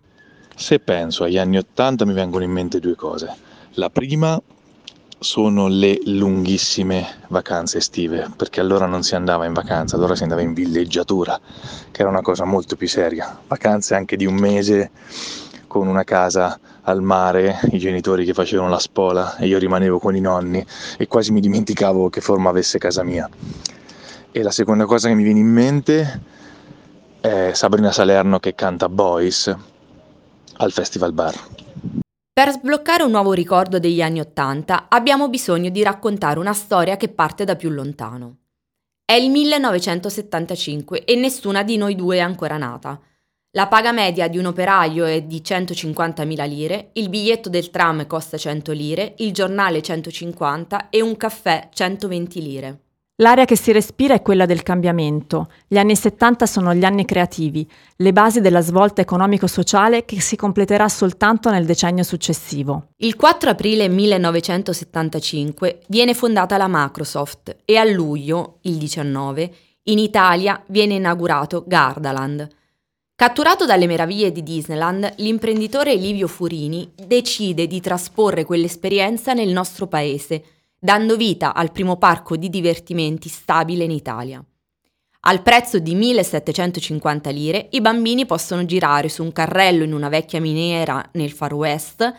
Se 0.54 0.78
penso 0.78 1.24
agli 1.24 1.38
anni 1.38 1.56
Ottanta 1.56 2.04
mi 2.04 2.12
vengono 2.12 2.44
in 2.44 2.50
mente 2.50 2.80
due 2.80 2.94
cose. 2.94 3.34
La 3.74 3.90
prima 3.90 4.40
sono 5.18 5.68
le 5.68 6.00
lunghissime 6.04 7.06
vacanze 7.28 7.78
estive, 7.78 8.30
perché 8.34 8.60
allora 8.60 8.86
non 8.86 9.02
si 9.02 9.14
andava 9.14 9.44
in 9.44 9.52
vacanza, 9.52 9.96
allora 9.96 10.14
si 10.14 10.22
andava 10.22 10.40
in 10.40 10.54
villeggiatura, 10.54 11.38
che 11.90 12.00
era 12.00 12.10
una 12.10 12.22
cosa 12.22 12.44
molto 12.44 12.76
più 12.76 12.88
seria. 12.88 13.38
Vacanze 13.46 13.94
anche 13.94 14.16
di 14.16 14.24
un 14.24 14.34
mese 14.34 14.90
con 15.66 15.86
una 15.86 16.04
casa 16.04 16.58
al 16.82 17.02
mare, 17.02 17.60
i 17.70 17.78
genitori 17.78 18.24
che 18.24 18.32
facevano 18.32 18.70
la 18.70 18.78
spola 18.78 19.36
e 19.36 19.46
io 19.46 19.58
rimanevo 19.58 19.98
con 19.98 20.16
i 20.16 20.20
nonni 20.20 20.64
e 20.96 21.06
quasi 21.06 21.32
mi 21.32 21.40
dimenticavo 21.40 22.08
che 22.08 22.20
forma 22.20 22.48
avesse 22.48 22.78
casa 22.78 23.02
mia. 23.02 23.28
E 24.32 24.42
la 24.42 24.50
seconda 24.50 24.86
cosa 24.86 25.08
che 25.08 25.14
mi 25.14 25.22
viene 25.22 25.40
in 25.40 25.48
mente 25.48 26.22
è 27.20 27.50
Sabrina 27.52 27.92
Salerno 27.92 28.40
che 28.40 28.54
canta 28.54 28.88
Boys 28.88 29.54
al 30.60 30.72
Festival 30.72 31.12
Bar. 31.12 31.34
Per 32.32 32.50
sbloccare 32.52 33.02
un 33.02 33.10
nuovo 33.10 33.32
ricordo 33.32 33.78
degli 33.78 34.02
anni 34.02 34.20
Ottanta 34.20 34.86
abbiamo 34.88 35.28
bisogno 35.28 35.70
di 35.70 35.82
raccontare 35.82 36.38
una 36.38 36.52
storia 36.52 36.96
che 36.96 37.08
parte 37.08 37.44
da 37.44 37.56
più 37.56 37.70
lontano. 37.70 38.36
È 39.04 39.14
il 39.14 39.30
1975 39.30 41.04
e 41.04 41.16
nessuna 41.16 41.62
di 41.62 41.76
noi 41.76 41.94
due 41.94 42.18
è 42.18 42.20
ancora 42.20 42.56
nata. 42.56 43.00
La 43.52 43.66
paga 43.66 43.90
media 43.90 44.28
di 44.28 44.38
un 44.38 44.46
operaio 44.46 45.06
è 45.06 45.22
di 45.22 45.40
150.000 45.44 46.48
lire, 46.48 46.90
il 46.92 47.08
biglietto 47.08 47.48
del 47.48 47.70
tram 47.70 48.06
costa 48.06 48.36
100 48.36 48.72
lire, 48.72 49.14
il 49.18 49.32
giornale 49.32 49.82
150 49.82 50.88
e 50.90 51.00
un 51.00 51.16
caffè 51.16 51.68
120 51.72 52.42
lire. 52.42 52.80
L'aria 53.20 53.44
che 53.44 53.56
si 53.56 53.70
respira 53.70 54.14
è 54.14 54.22
quella 54.22 54.46
del 54.46 54.62
cambiamento. 54.62 55.50
Gli 55.68 55.76
anni 55.76 55.94
70 55.94 56.46
sono 56.46 56.72
gli 56.74 56.84
anni 56.84 57.04
creativi, 57.04 57.70
le 57.96 58.12
basi 58.14 58.40
della 58.40 58.62
svolta 58.62 59.02
economico-sociale 59.02 60.06
che 60.06 60.22
si 60.22 60.36
completerà 60.36 60.88
soltanto 60.88 61.50
nel 61.50 61.66
decennio 61.66 62.02
successivo. 62.02 62.92
Il 62.96 63.16
4 63.16 63.50
aprile 63.50 63.88
1975 63.88 65.80
viene 65.88 66.14
fondata 66.14 66.56
la 66.56 66.66
Microsoft 66.66 67.56
e 67.66 67.76
a 67.76 67.84
luglio, 67.84 68.58
il 68.62 68.78
19, 68.78 69.54
in 69.84 69.98
Italia 69.98 70.62
viene 70.68 70.94
inaugurato 70.94 71.64
Gardaland. 71.66 72.48
Catturato 73.14 73.66
dalle 73.66 73.86
meraviglie 73.86 74.32
di 74.32 74.42
Disneyland, 74.42 75.12
l'imprenditore 75.16 75.94
Livio 75.94 76.26
Furini 76.26 76.90
decide 76.94 77.66
di 77.66 77.82
trasporre 77.82 78.46
quell'esperienza 78.46 79.34
nel 79.34 79.50
nostro 79.50 79.86
paese– 79.88 80.42
dando 80.80 81.16
vita 81.16 81.52
al 81.54 81.72
primo 81.72 81.96
parco 81.96 82.36
di 82.36 82.48
divertimenti 82.48 83.28
stabile 83.28 83.84
in 83.84 83.90
Italia. 83.90 84.42
Al 85.24 85.42
prezzo 85.42 85.78
di 85.78 85.94
1750 85.94 87.28
lire 87.28 87.68
i 87.72 87.82
bambini 87.82 88.24
possono 88.24 88.64
girare 88.64 89.10
su 89.10 89.22
un 89.22 89.32
carrello 89.32 89.84
in 89.84 89.92
una 89.92 90.08
vecchia 90.08 90.40
miniera 90.40 91.06
nel 91.12 91.30
Far 91.30 91.52
West 91.52 92.14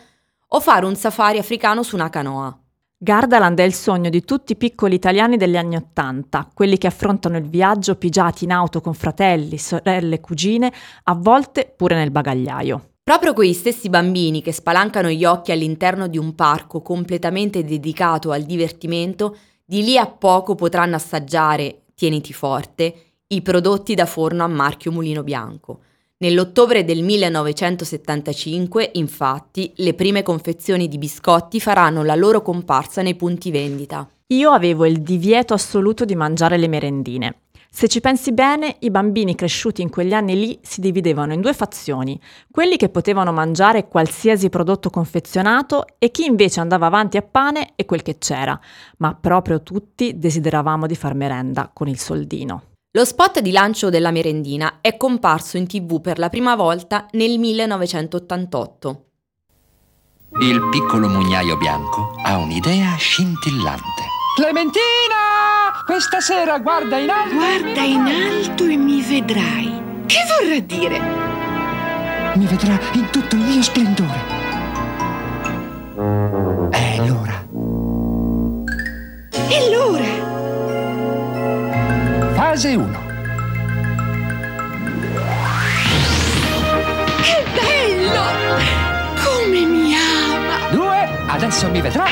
o 0.46 0.60
fare 0.60 0.86
un 0.86 0.94
safari 0.94 1.38
africano 1.38 1.82
su 1.82 1.96
una 1.96 2.08
canoa. 2.08 2.56
Gardaland 2.96 3.58
è 3.58 3.64
il 3.64 3.74
sogno 3.74 4.08
di 4.08 4.22
tutti 4.22 4.52
i 4.52 4.56
piccoli 4.56 4.94
italiani 4.94 5.36
degli 5.36 5.56
anni 5.56 5.74
Ottanta, 5.74 6.48
quelli 6.54 6.78
che 6.78 6.86
affrontano 6.86 7.36
il 7.36 7.48
viaggio 7.48 7.96
pigiati 7.96 8.44
in 8.44 8.52
auto 8.52 8.80
con 8.80 8.94
fratelli, 8.94 9.58
sorelle, 9.58 10.20
cugine, 10.20 10.72
a 11.02 11.14
volte 11.14 11.74
pure 11.76 11.96
nel 11.96 12.12
bagagliaio. 12.12 12.91
Proprio 13.12 13.34
quei 13.34 13.52
stessi 13.52 13.90
bambini 13.90 14.40
che 14.40 14.52
spalancano 14.52 15.10
gli 15.10 15.26
occhi 15.26 15.52
all'interno 15.52 16.08
di 16.08 16.16
un 16.16 16.34
parco 16.34 16.80
completamente 16.80 17.62
dedicato 17.62 18.30
al 18.30 18.44
divertimento, 18.44 19.36
di 19.62 19.84
lì 19.84 19.98
a 19.98 20.06
poco 20.06 20.54
potranno 20.54 20.96
assaggiare, 20.96 21.82
tieniti 21.94 22.32
forte, 22.32 22.94
i 23.26 23.42
prodotti 23.42 23.94
da 23.94 24.06
forno 24.06 24.44
a 24.44 24.46
marchio 24.46 24.92
Mulino 24.92 25.22
Bianco. 25.22 25.80
Nell'ottobre 26.16 26.86
del 26.86 27.02
1975, 27.02 28.92
infatti, 28.94 29.74
le 29.76 29.92
prime 29.92 30.22
confezioni 30.22 30.88
di 30.88 30.96
biscotti 30.96 31.60
faranno 31.60 32.02
la 32.02 32.14
loro 32.14 32.40
comparsa 32.40 33.02
nei 33.02 33.14
punti 33.14 33.50
vendita. 33.50 34.08
Io 34.28 34.52
avevo 34.52 34.86
il 34.86 35.02
divieto 35.02 35.52
assoluto 35.52 36.06
di 36.06 36.14
mangiare 36.14 36.56
le 36.56 36.66
merendine. 36.66 37.41
Se 37.74 37.88
ci 37.88 38.00
pensi 38.00 38.32
bene, 38.32 38.76
i 38.80 38.90
bambini 38.90 39.34
cresciuti 39.34 39.80
in 39.80 39.88
quegli 39.88 40.12
anni 40.12 40.38
lì 40.38 40.58
si 40.62 40.82
dividevano 40.82 41.32
in 41.32 41.40
due 41.40 41.54
fazioni, 41.54 42.20
quelli 42.50 42.76
che 42.76 42.90
potevano 42.90 43.32
mangiare 43.32 43.88
qualsiasi 43.88 44.50
prodotto 44.50 44.90
confezionato 44.90 45.86
e 45.98 46.10
chi 46.10 46.26
invece 46.26 46.60
andava 46.60 46.84
avanti 46.84 47.16
a 47.16 47.22
pane 47.22 47.72
e 47.74 47.86
quel 47.86 48.02
che 48.02 48.18
c'era, 48.18 48.60
ma 48.98 49.14
proprio 49.14 49.62
tutti 49.62 50.18
desideravamo 50.18 50.86
di 50.86 50.94
far 50.94 51.14
merenda 51.14 51.70
con 51.72 51.88
il 51.88 51.98
soldino. 51.98 52.64
Lo 52.90 53.06
spot 53.06 53.40
di 53.40 53.50
lancio 53.50 53.88
della 53.88 54.10
merendina 54.10 54.80
è 54.82 54.98
comparso 54.98 55.56
in 55.56 55.66
tv 55.66 56.02
per 56.02 56.18
la 56.18 56.28
prima 56.28 56.54
volta 56.54 57.06
nel 57.12 57.38
1988. 57.38 59.04
Il 60.40 60.68
piccolo 60.70 61.08
mugnaio 61.08 61.56
bianco 61.56 62.12
ha 62.22 62.36
un'idea 62.36 62.94
scintillante. 62.96 64.02
Clementina! 64.36 65.41
Questa 65.84 66.20
sera 66.20 66.58
guarda 66.58 66.96
in 66.96 67.10
alto. 67.10 67.34
Guarda 67.34 67.80
in 67.80 68.06
alto 68.06 68.64
e 68.66 68.76
mi 68.76 69.02
vedrai. 69.02 69.82
Che 70.06 70.18
vorrà 70.28 70.60
dire? 70.60 71.00
Mi 72.34 72.46
vedrà 72.46 72.78
in 72.92 73.10
tutto 73.10 73.34
il 73.34 73.42
mio 73.42 73.62
splendore. 73.62 74.20
È 76.70 76.96
l'ora. 77.04 77.44
È 79.48 79.70
l'ora. 79.70 80.04
Fase 82.34 82.74
1. 82.76 83.00
Che 87.22 87.44
bello! 87.54 88.22
Come 89.24 89.60
mi 89.66 89.94
ama! 89.94 90.70
2. 90.70 91.08
Adesso 91.26 91.68
mi 91.70 91.80
vedrà 91.80 92.04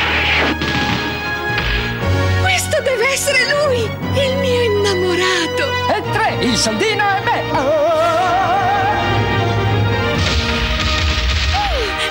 deve 2.91 3.13
essere 3.13 3.39
lui, 3.67 3.81
il 3.81 4.37
mio 4.39 4.63
innamorato. 4.63 5.65
E 5.95 6.03
tre, 6.13 6.45
il 6.45 6.57
soldino 6.57 7.03
è 7.03 7.23
me. 7.25 7.59
Oh! 7.59 8.09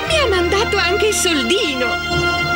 mi 0.08 0.18
ha 0.18 0.28
mandato 0.28 0.78
anche 0.78 1.08
il 1.08 1.14
soldino. 1.14 1.88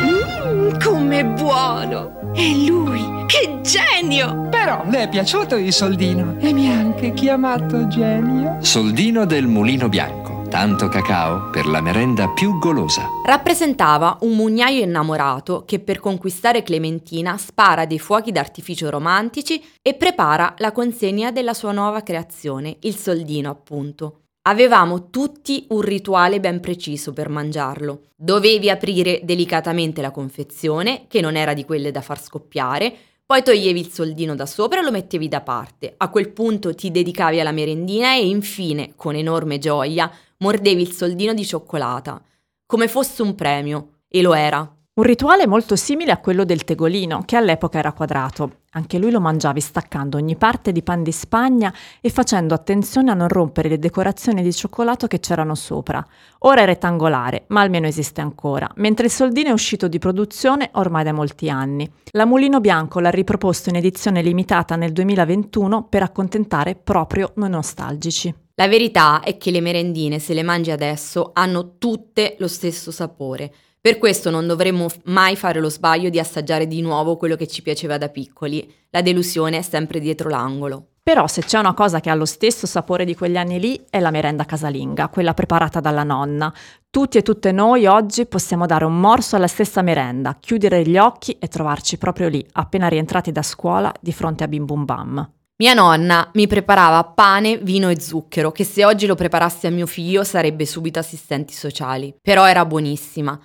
Mm, 0.03 0.79
com'è 0.79 1.25
buono. 1.25 2.31
È 2.33 2.47
lui, 2.65 3.25
che 3.27 3.59
genio. 3.61 4.47
Però 4.49 4.83
le 4.89 5.03
è 5.03 5.09
piaciuto 5.09 5.55
il 5.55 5.73
soldino 5.73 6.35
e 6.39 6.53
mi 6.53 6.71
ha 6.71 6.77
anche 6.77 7.13
chiamato 7.13 7.87
genio. 7.87 8.57
Soldino 8.61 9.25
del 9.25 9.47
mulino 9.47 9.89
bianco 9.89 10.22
tanto 10.53 10.87
cacao 10.87 11.49
per 11.49 11.65
la 11.65 11.81
merenda 11.81 12.29
più 12.29 12.59
golosa. 12.59 13.09
Rappresentava 13.25 14.19
un 14.21 14.35
mugnaio 14.35 14.83
innamorato 14.83 15.63
che 15.65 15.79
per 15.79 15.99
conquistare 15.99 16.61
Clementina 16.61 17.35
spara 17.39 17.87
dei 17.87 17.97
fuochi 17.97 18.31
d'artificio 18.31 18.91
romantici 18.91 19.59
e 19.81 19.95
prepara 19.95 20.53
la 20.59 20.71
consegna 20.71 21.31
della 21.31 21.55
sua 21.55 21.71
nuova 21.71 22.01
creazione, 22.01 22.77
il 22.81 22.95
soldino 22.95 23.49
appunto. 23.49 24.25
Avevamo 24.43 25.09
tutti 25.09 25.65
un 25.69 25.81
rituale 25.81 26.39
ben 26.39 26.59
preciso 26.59 27.13
per 27.13 27.29
mangiarlo. 27.29 28.03
Dovevi 28.15 28.69
aprire 28.69 29.21
delicatamente 29.23 30.03
la 30.03 30.11
confezione, 30.11 31.05
che 31.07 31.19
non 31.19 31.35
era 31.35 31.55
di 31.55 31.65
quelle 31.65 31.89
da 31.89 32.01
far 32.01 32.21
scoppiare, 32.21 32.95
poi 33.25 33.41
toglievi 33.41 33.79
il 33.79 33.91
soldino 33.91 34.35
da 34.35 34.45
sopra 34.45 34.81
e 34.81 34.83
lo 34.83 34.91
mettevi 34.91 35.27
da 35.27 35.41
parte. 35.41 35.95
A 35.97 36.09
quel 36.09 36.29
punto 36.29 36.75
ti 36.75 36.91
dedicavi 36.91 37.39
alla 37.39 37.51
merendina 37.51 38.13
e 38.13 38.27
infine, 38.27 38.93
con 38.95 39.15
enorme 39.15 39.57
gioia, 39.57 40.11
mordevi 40.43 40.81
il 40.81 40.91
soldino 40.91 41.33
di 41.33 41.45
cioccolata, 41.45 42.21
come 42.65 42.89
fosse 42.89 43.21
un 43.21 43.33
premio, 43.33 44.01
e 44.09 44.21
lo 44.21 44.33
era. 44.33 44.77
Un 44.95 45.05
rituale 45.05 45.47
molto 45.47 45.75
simile 45.75 46.11
a 46.11 46.19
quello 46.19 46.45
del 46.45 46.65
tegolino, 46.65 47.23
che 47.25 47.35
all'epoca 47.35 47.79
era 47.79 47.93
quadrato. 47.93 48.57
Anche 48.73 48.99
lui 48.99 49.09
lo 49.09 49.19
mangiavi 49.19 49.59
staccando 49.59 50.17
ogni 50.17 50.35
parte 50.35 50.71
di 50.71 50.83
pan 50.83 51.01
di 51.01 51.11
Spagna 51.11 51.73
e 51.99 52.11
facendo 52.11 52.53
attenzione 52.53 53.09
a 53.09 53.15
non 53.15 53.27
rompere 53.27 53.69
le 53.69 53.79
decorazioni 53.79 54.43
di 54.43 54.53
cioccolato 54.53 55.07
che 55.07 55.19
c'erano 55.19 55.55
sopra. 55.55 56.05
Ora 56.41 56.61
è 56.61 56.65
rettangolare, 56.65 57.45
ma 57.47 57.61
almeno 57.61 57.87
esiste 57.87 58.21
ancora, 58.21 58.69
mentre 58.75 59.05
il 59.05 59.11
soldino 59.11 59.49
è 59.49 59.53
uscito 59.53 59.87
di 59.87 59.97
produzione 59.97 60.69
ormai 60.73 61.03
da 61.03 61.11
molti 61.11 61.49
anni. 61.49 61.91
La 62.11 62.27
Mulino 62.27 62.59
Bianco 62.59 62.99
l'ha 62.99 63.09
riproposto 63.09 63.69
in 63.69 63.77
edizione 63.77 64.21
limitata 64.21 64.75
nel 64.75 64.91
2021 64.91 65.87
per 65.89 66.03
accontentare 66.03 66.75
proprio 66.75 67.31
noi 67.37 67.49
nostalgici. 67.49 68.31
La 68.53 68.67
verità 68.67 69.21
è 69.21 69.37
che 69.37 69.49
le 69.49 69.59
merendine, 69.59 70.19
se 70.19 70.35
le 70.35 70.43
mangi 70.43 70.69
adesso, 70.69 71.31
hanno 71.33 71.79
tutte 71.79 72.35
lo 72.37 72.47
stesso 72.47 72.91
sapore 72.91 73.51
per 73.83 73.97
questo 73.97 74.29
non 74.29 74.47
dovremmo 74.47 74.87
mai 75.07 75.35
fare 75.35 75.59
lo 75.59 75.69
sbaglio 75.69 76.07
di 76.07 76.17
assaggiare 76.17 76.67
di 76.67 76.79
nuovo 76.79 77.17
quello 77.17 77.35
che 77.35 77.47
ci 77.47 77.61
piaceva 77.61 77.97
da 77.97 78.07
piccoli. 78.07 78.73
La 78.91 79.01
delusione 79.01 79.57
è 79.57 79.61
sempre 79.61 79.99
dietro 79.99 80.29
l'angolo. 80.29 80.91
Però 81.03 81.27
se 81.27 81.41
c'è 81.41 81.59
una 81.59 81.73
cosa 81.73 81.99
che 81.99 82.09
ha 82.09 82.15
lo 82.15 82.23
stesso 82.23 82.65
sapore 82.65 83.03
di 83.03 83.13
quegli 83.13 83.35
anni 83.35 83.59
lì 83.59 83.85
è 83.89 83.99
la 83.99 84.09
merenda 84.09 84.45
casalinga, 84.45 85.09
quella 85.09 85.33
preparata 85.33 85.81
dalla 85.81 86.03
nonna. 86.03 86.53
Tutti 86.89 87.17
e 87.17 87.23
tutte 87.23 87.51
noi 87.51 87.85
oggi 87.85 88.25
possiamo 88.25 88.65
dare 88.65 88.85
un 88.85 88.97
morso 88.97 89.35
alla 89.35 89.47
stessa 89.47 89.81
merenda, 89.81 90.37
chiudere 90.39 90.83
gli 90.83 90.97
occhi 90.97 91.35
e 91.37 91.49
trovarci 91.49 91.97
proprio 91.97 92.29
lì, 92.29 92.47
appena 92.53 92.87
rientrati 92.87 93.33
da 93.33 93.41
scuola, 93.41 93.93
di 93.99 94.13
fronte 94.13 94.45
a 94.45 94.47
Bim 94.47 94.63
Bum 94.63 94.85
Bam. 94.85 95.29
Mia 95.57 95.73
nonna 95.73 96.29
mi 96.35 96.47
preparava 96.47 97.03
pane, 97.03 97.57
vino 97.57 97.89
e 97.89 97.99
zucchero, 97.99 98.53
che 98.53 98.63
se 98.63 98.85
oggi 98.85 99.07
lo 99.07 99.15
preparassi 99.15 99.67
a 99.67 99.71
mio 99.71 99.87
figlio 99.87 100.23
sarebbe 100.23 100.65
subito 100.65 100.99
assistenti 100.99 101.53
sociali. 101.53 102.15
Però 102.21 102.47
era 102.47 102.65
buonissima. 102.65 103.37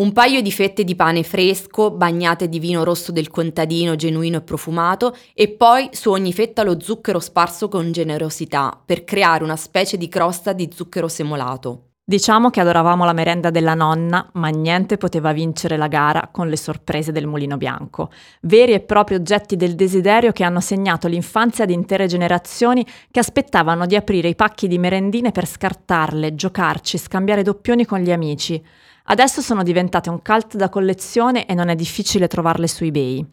Un 0.00 0.12
paio 0.14 0.40
di 0.40 0.50
fette 0.50 0.82
di 0.82 0.94
pane 0.94 1.22
fresco, 1.22 1.90
bagnate 1.90 2.48
di 2.48 2.58
vino 2.58 2.84
rosso 2.84 3.12
del 3.12 3.28
contadino 3.28 3.96
genuino 3.96 4.38
e 4.38 4.40
profumato, 4.40 5.14
e 5.34 5.48
poi 5.50 5.90
su 5.92 6.08
ogni 6.08 6.32
fetta 6.32 6.62
lo 6.62 6.80
zucchero 6.80 7.20
sparso 7.20 7.68
con 7.68 7.92
generosità, 7.92 8.80
per 8.82 9.04
creare 9.04 9.44
una 9.44 9.56
specie 9.56 9.98
di 9.98 10.08
crosta 10.08 10.54
di 10.54 10.70
zucchero 10.72 11.06
semolato. 11.06 11.88
Diciamo 12.02 12.48
che 12.48 12.60
adoravamo 12.60 13.04
la 13.04 13.12
merenda 13.12 13.50
della 13.50 13.74
nonna, 13.74 14.26
ma 14.32 14.48
niente 14.48 14.96
poteva 14.96 15.32
vincere 15.32 15.76
la 15.76 15.86
gara 15.86 16.30
con 16.32 16.48
le 16.48 16.56
sorprese 16.56 17.12
del 17.12 17.26
mulino 17.26 17.58
bianco. 17.58 18.10
Veri 18.40 18.72
e 18.72 18.80
propri 18.80 19.16
oggetti 19.16 19.54
del 19.54 19.74
desiderio 19.74 20.32
che 20.32 20.44
hanno 20.44 20.60
segnato 20.60 21.08
l'infanzia 21.08 21.66
di 21.66 21.74
intere 21.74 22.06
generazioni 22.06 22.86
che 23.10 23.20
aspettavano 23.20 23.84
di 23.84 23.96
aprire 23.96 24.28
i 24.28 24.34
pacchi 24.34 24.66
di 24.66 24.78
merendine 24.78 25.30
per 25.30 25.46
scartarle, 25.46 26.34
giocarci, 26.34 26.96
scambiare 26.96 27.42
doppioni 27.42 27.84
con 27.84 27.98
gli 28.00 28.10
amici. 28.10 28.64
Adesso 29.10 29.40
sono 29.40 29.64
diventate 29.64 30.08
un 30.08 30.22
cult 30.22 30.54
da 30.54 30.68
collezione 30.68 31.44
e 31.46 31.54
non 31.54 31.68
è 31.68 31.74
difficile 31.74 32.28
trovarle 32.28 32.68
su 32.68 32.84
eBay. 32.84 33.26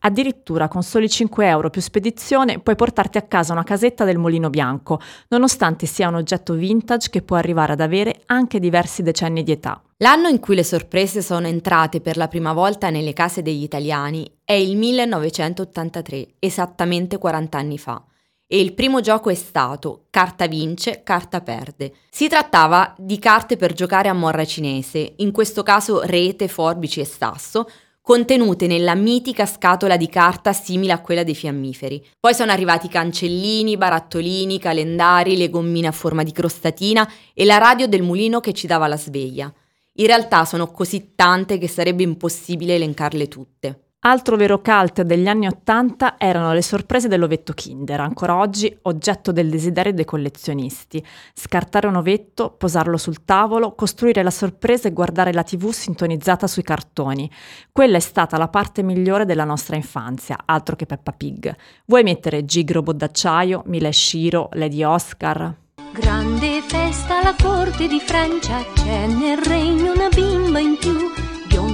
Addirittura 0.00 0.68
con 0.68 0.82
soli 0.82 1.08
5 1.08 1.46
euro 1.46 1.70
più 1.70 1.80
spedizione 1.80 2.58
puoi 2.58 2.76
portarti 2.76 3.16
a 3.16 3.22
casa 3.22 3.54
una 3.54 3.62
casetta 3.62 4.04
del 4.04 4.18
mulino 4.18 4.50
bianco, 4.50 5.00
nonostante 5.28 5.86
sia 5.86 6.08
un 6.08 6.16
oggetto 6.16 6.52
vintage 6.52 7.08
che 7.08 7.22
può 7.22 7.36
arrivare 7.36 7.72
ad 7.72 7.80
avere 7.80 8.20
anche 8.26 8.60
diversi 8.60 9.02
decenni 9.02 9.42
di 9.42 9.52
età. 9.52 9.80
L'anno 9.96 10.28
in 10.28 10.40
cui 10.40 10.56
le 10.56 10.64
sorprese 10.64 11.22
sono 11.22 11.46
entrate 11.46 12.02
per 12.02 12.18
la 12.18 12.28
prima 12.28 12.52
volta 12.52 12.90
nelle 12.90 13.14
case 13.14 13.40
degli 13.40 13.62
italiani 13.62 14.30
è 14.44 14.52
il 14.52 14.76
1983, 14.76 16.34
esattamente 16.38 17.16
40 17.16 17.56
anni 17.56 17.78
fa 17.78 18.04
e 18.46 18.60
il 18.60 18.74
primo 18.74 19.00
gioco 19.00 19.30
è 19.30 19.34
stato 19.34 20.06
Carta 20.10 20.46
vince, 20.46 21.02
carta 21.02 21.40
perde. 21.40 21.94
Si 22.10 22.28
trattava 22.28 22.94
di 22.98 23.18
carte 23.18 23.56
per 23.56 23.72
giocare 23.72 24.08
a 24.08 24.12
morra 24.12 24.44
cinese, 24.44 25.14
in 25.16 25.32
questo 25.32 25.62
caso 25.62 26.02
rete, 26.02 26.46
forbici 26.46 27.00
e 27.00 27.04
sasso, 27.04 27.68
contenute 28.00 28.66
nella 28.66 28.94
mitica 28.94 29.46
scatola 29.46 29.96
di 29.96 30.08
carta 30.08 30.52
simile 30.52 30.92
a 30.92 31.00
quella 31.00 31.24
dei 31.24 31.34
fiammiferi. 31.34 32.06
Poi 32.20 32.34
sono 32.34 32.52
arrivati 32.52 32.86
cancellini, 32.86 33.78
barattolini, 33.78 34.58
calendari, 34.58 35.36
le 35.36 35.48
gommine 35.48 35.86
a 35.88 35.92
forma 35.92 36.22
di 36.22 36.30
crostatina 36.30 37.10
e 37.32 37.44
la 37.46 37.56
radio 37.56 37.88
del 37.88 38.02
mulino 38.02 38.40
che 38.40 38.52
ci 38.52 38.66
dava 38.66 38.86
la 38.86 38.98
sveglia. 38.98 39.52
In 39.94 40.06
realtà 40.06 40.44
sono 40.44 40.70
così 40.70 41.14
tante 41.14 41.56
che 41.56 41.68
sarebbe 41.68 42.02
impossibile 42.02 42.74
elencarle 42.74 43.26
tutte. 43.26 43.83
Altro 44.06 44.36
vero 44.36 44.60
cult 44.60 45.00
degli 45.00 45.26
anni 45.26 45.46
Ottanta 45.46 46.16
erano 46.18 46.52
le 46.52 46.60
sorprese 46.60 47.08
dell'ovetto 47.08 47.54
Kinder, 47.54 48.00
ancora 48.00 48.36
oggi 48.36 48.74
oggetto 48.82 49.32
del 49.32 49.48
desiderio 49.48 49.94
dei 49.94 50.04
collezionisti. 50.04 51.02
Scartare 51.32 51.86
un 51.86 51.96
ovetto, 51.96 52.50
posarlo 52.50 52.98
sul 52.98 53.24
tavolo, 53.24 53.74
costruire 53.74 54.22
la 54.22 54.30
sorpresa 54.30 54.88
e 54.88 54.92
guardare 54.92 55.32
la 55.32 55.42
tv 55.42 55.70
sintonizzata 55.70 56.46
sui 56.46 56.62
cartoni. 56.62 57.30
Quella 57.72 57.96
è 57.96 58.00
stata 58.00 58.36
la 58.36 58.48
parte 58.48 58.82
migliore 58.82 59.24
della 59.24 59.44
nostra 59.44 59.76
infanzia, 59.76 60.36
altro 60.44 60.76
che 60.76 60.84
Peppa 60.84 61.12
Pig. 61.12 61.56
Vuoi 61.86 62.02
mettere 62.02 62.44
Gig 62.44 62.70
Robot 62.72 62.96
d'acciaio, 62.96 63.62
Mila 63.68 63.90
Shiro, 63.90 64.50
Lady 64.52 64.84
Oscar? 64.84 65.56
Grande 65.92 66.60
festa 66.60 67.20
alla 67.20 67.34
corte 67.40 67.88
di 67.88 68.00
Francia, 68.00 68.62
c'è 68.74 69.06
nel 69.06 69.38
regno 69.38 69.94
una 69.94 70.08
bimba 70.08 70.58
in 70.58 70.76
più 70.78 71.13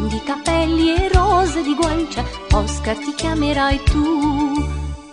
biondi 0.01 0.23
capelli 0.23 0.95
e 0.95 1.09
rose 1.13 1.63
di 1.63 1.75
guancia, 1.75 2.25
Oscar 2.53 2.97
ti 2.97 3.13
chiamerai 3.15 3.81
tu. 3.85 4.65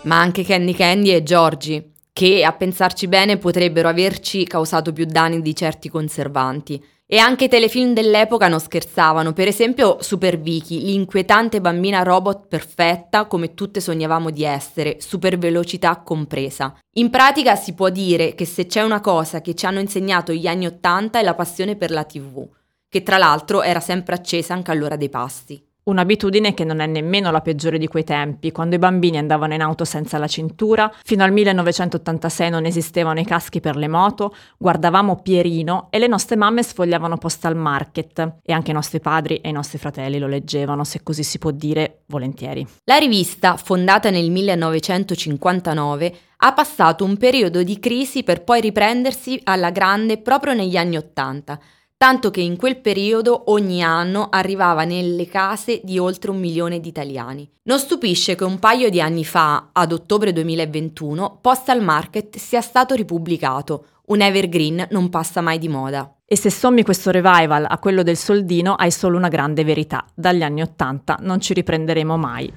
Ma 0.04 0.18
anche 0.18 0.44
Candy 0.44 0.72
Candy 0.72 1.10
e 1.10 1.22
Giorgi, 1.22 1.92
che 2.10 2.42
a 2.42 2.52
pensarci 2.52 3.06
bene 3.06 3.36
potrebbero 3.36 3.88
averci 3.88 4.44
causato 4.44 4.92
più 4.94 5.04
danni 5.04 5.42
di 5.42 5.54
certi 5.54 5.90
conservanti. 5.90 6.82
E 7.10 7.18
anche 7.18 7.44
i 7.44 7.48
telefilm 7.48 7.92
dell'epoca 7.92 8.48
non 8.48 8.60
scherzavano, 8.60 9.32
per 9.32 9.48
esempio 9.48 9.98
Super 10.00 10.38
Vicky, 10.38 10.82
l'inquietante 10.82 11.60
bambina 11.60 12.02
robot 12.02 12.46
perfetta 12.48 13.26
come 13.26 13.54
tutte 13.54 13.80
sognavamo 13.80 14.30
di 14.30 14.44
essere, 14.44 14.96
super 15.00 15.38
velocità 15.38 15.96
compresa. 16.02 16.74
In 16.96 17.10
pratica 17.10 17.56
si 17.56 17.74
può 17.74 17.88
dire 17.88 18.34
che 18.34 18.44
se 18.44 18.66
c'è 18.66 18.82
una 18.82 19.00
cosa 19.00 19.40
che 19.40 19.54
ci 19.54 19.64
hanno 19.66 19.80
insegnato 19.80 20.32
gli 20.32 20.46
anni 20.46 20.66
Ottanta 20.66 21.18
è 21.18 21.22
la 21.22 21.34
passione 21.34 21.76
per 21.76 21.90
la 21.90 22.04
TV 22.04 22.46
che 22.88 23.02
tra 23.02 23.18
l'altro 23.18 23.62
era 23.62 23.80
sempre 23.80 24.14
accesa 24.14 24.54
anche 24.54 24.70
all'ora 24.70 24.96
dei 24.96 25.10
pasti. 25.10 25.62
Un'abitudine 25.88 26.52
che 26.52 26.64
non 26.64 26.80
è 26.80 26.86
nemmeno 26.86 27.30
la 27.30 27.40
peggiore 27.40 27.78
di 27.78 27.86
quei 27.86 28.04
tempi, 28.04 28.52
quando 28.52 28.74
i 28.74 28.78
bambini 28.78 29.16
andavano 29.16 29.54
in 29.54 29.62
auto 29.62 29.86
senza 29.86 30.18
la 30.18 30.26
cintura, 30.26 30.92
fino 31.02 31.24
al 31.24 31.32
1986 31.32 32.50
non 32.50 32.66
esistevano 32.66 33.20
i 33.20 33.24
caschi 33.24 33.60
per 33.60 33.74
le 33.74 33.88
moto, 33.88 34.34
guardavamo 34.58 35.22
Pierino 35.22 35.86
e 35.88 35.98
le 35.98 36.06
nostre 36.06 36.36
mamme 36.36 36.62
sfogliavano 36.62 37.16
Postal 37.16 37.56
Market 37.56 38.40
e 38.42 38.52
anche 38.52 38.70
i 38.70 38.74
nostri 38.74 39.00
padri 39.00 39.36
e 39.36 39.48
i 39.48 39.52
nostri 39.52 39.78
fratelli 39.78 40.18
lo 40.18 40.26
leggevano, 40.26 40.84
se 40.84 41.02
così 41.02 41.22
si 41.22 41.38
può 41.38 41.52
dire, 41.52 42.02
volentieri. 42.08 42.66
La 42.84 42.98
rivista, 42.98 43.56
fondata 43.56 44.10
nel 44.10 44.30
1959, 44.30 46.16
ha 46.36 46.52
passato 46.52 47.02
un 47.02 47.16
periodo 47.16 47.62
di 47.62 47.78
crisi 47.80 48.24
per 48.24 48.44
poi 48.44 48.60
riprendersi 48.60 49.40
alla 49.44 49.70
grande 49.70 50.18
proprio 50.18 50.52
negli 50.52 50.76
anni 50.76 50.98
Ottanta 50.98 51.58
tanto 51.98 52.30
che 52.30 52.40
in 52.40 52.56
quel 52.56 52.78
periodo 52.78 53.50
ogni 53.50 53.82
anno 53.82 54.28
arrivava 54.30 54.84
nelle 54.84 55.26
case 55.26 55.80
di 55.82 55.98
oltre 55.98 56.30
un 56.30 56.38
milione 56.38 56.78
di 56.78 56.88
italiani. 56.88 57.46
Non 57.64 57.80
stupisce 57.80 58.36
che 58.36 58.44
un 58.44 58.60
paio 58.60 58.88
di 58.88 59.00
anni 59.00 59.24
fa, 59.24 59.70
ad 59.72 59.90
ottobre 59.90 60.32
2021, 60.32 61.38
Postal 61.40 61.82
Market 61.82 62.36
sia 62.36 62.60
stato 62.60 62.94
ripubblicato. 62.94 63.86
Un 64.06 64.22
evergreen 64.22 64.86
non 64.90 65.10
passa 65.10 65.40
mai 65.40 65.58
di 65.58 65.68
moda. 65.68 66.14
E 66.24 66.36
se 66.36 66.50
sommi 66.50 66.84
questo 66.84 67.10
revival 67.10 67.66
a 67.68 67.78
quello 67.78 68.04
del 68.04 68.16
soldino, 68.16 68.74
hai 68.74 68.92
solo 68.92 69.16
una 69.16 69.28
grande 69.28 69.64
verità. 69.64 70.06
Dagli 70.14 70.42
anni 70.42 70.62
Ottanta 70.62 71.18
non 71.20 71.40
ci 71.40 71.52
riprenderemo 71.52 72.16
mai. 72.16 72.50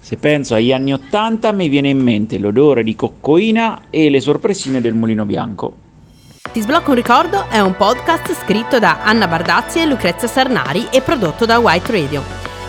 Se 0.00 0.16
penso 0.16 0.54
agli 0.56 0.72
anni 0.72 0.92
Ottanta 0.92 1.52
mi 1.52 1.68
viene 1.68 1.88
in 1.88 2.00
mente 2.00 2.36
l'odore 2.38 2.82
di 2.82 2.96
coccoina 2.96 3.82
e 3.90 4.10
le 4.10 4.20
sorpresine 4.20 4.80
del 4.80 4.94
mulino 4.94 5.24
bianco. 5.24 5.86
Ti 6.58 6.64
sblocco 6.64 6.90
un 6.90 6.96
ricordo 6.96 7.46
è 7.48 7.60
un 7.60 7.76
podcast 7.76 8.34
scritto 8.34 8.80
da 8.80 9.04
Anna 9.04 9.28
Bardazzi 9.28 9.80
e 9.80 9.86
Lucrezia 9.86 10.26
Sarnari 10.26 10.88
e 10.90 11.02
prodotto 11.02 11.46
da 11.46 11.60
White 11.60 11.92
Radio. 11.92 12.20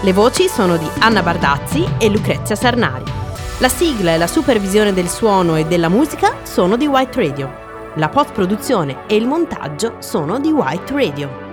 Le 0.02 0.14
voci 0.14 0.48
sono 0.48 0.78
di 0.78 0.88
Anna 1.00 1.24
Bardazzi 1.24 1.84
e 1.98 2.08
Lucrezia 2.08 2.56
Sarnari. 2.56 3.12
La 3.58 3.68
sigla 3.68 4.14
e 4.14 4.20
la 4.20 4.28
supervisione 4.28 4.94
del 4.94 5.10
suono 5.10 5.56
e 5.56 5.66
della 5.66 5.90
musica 5.90 6.36
sono 6.44 6.78
di 6.78 6.86
White 6.86 7.20
Radio. 7.20 7.52
La 7.96 8.10
post-produzione 8.10 9.08
e 9.08 9.16
il 9.16 9.26
montaggio 9.26 9.96
sono 9.98 10.38
di 10.38 10.52
White 10.52 10.94
Radio. 10.94 11.49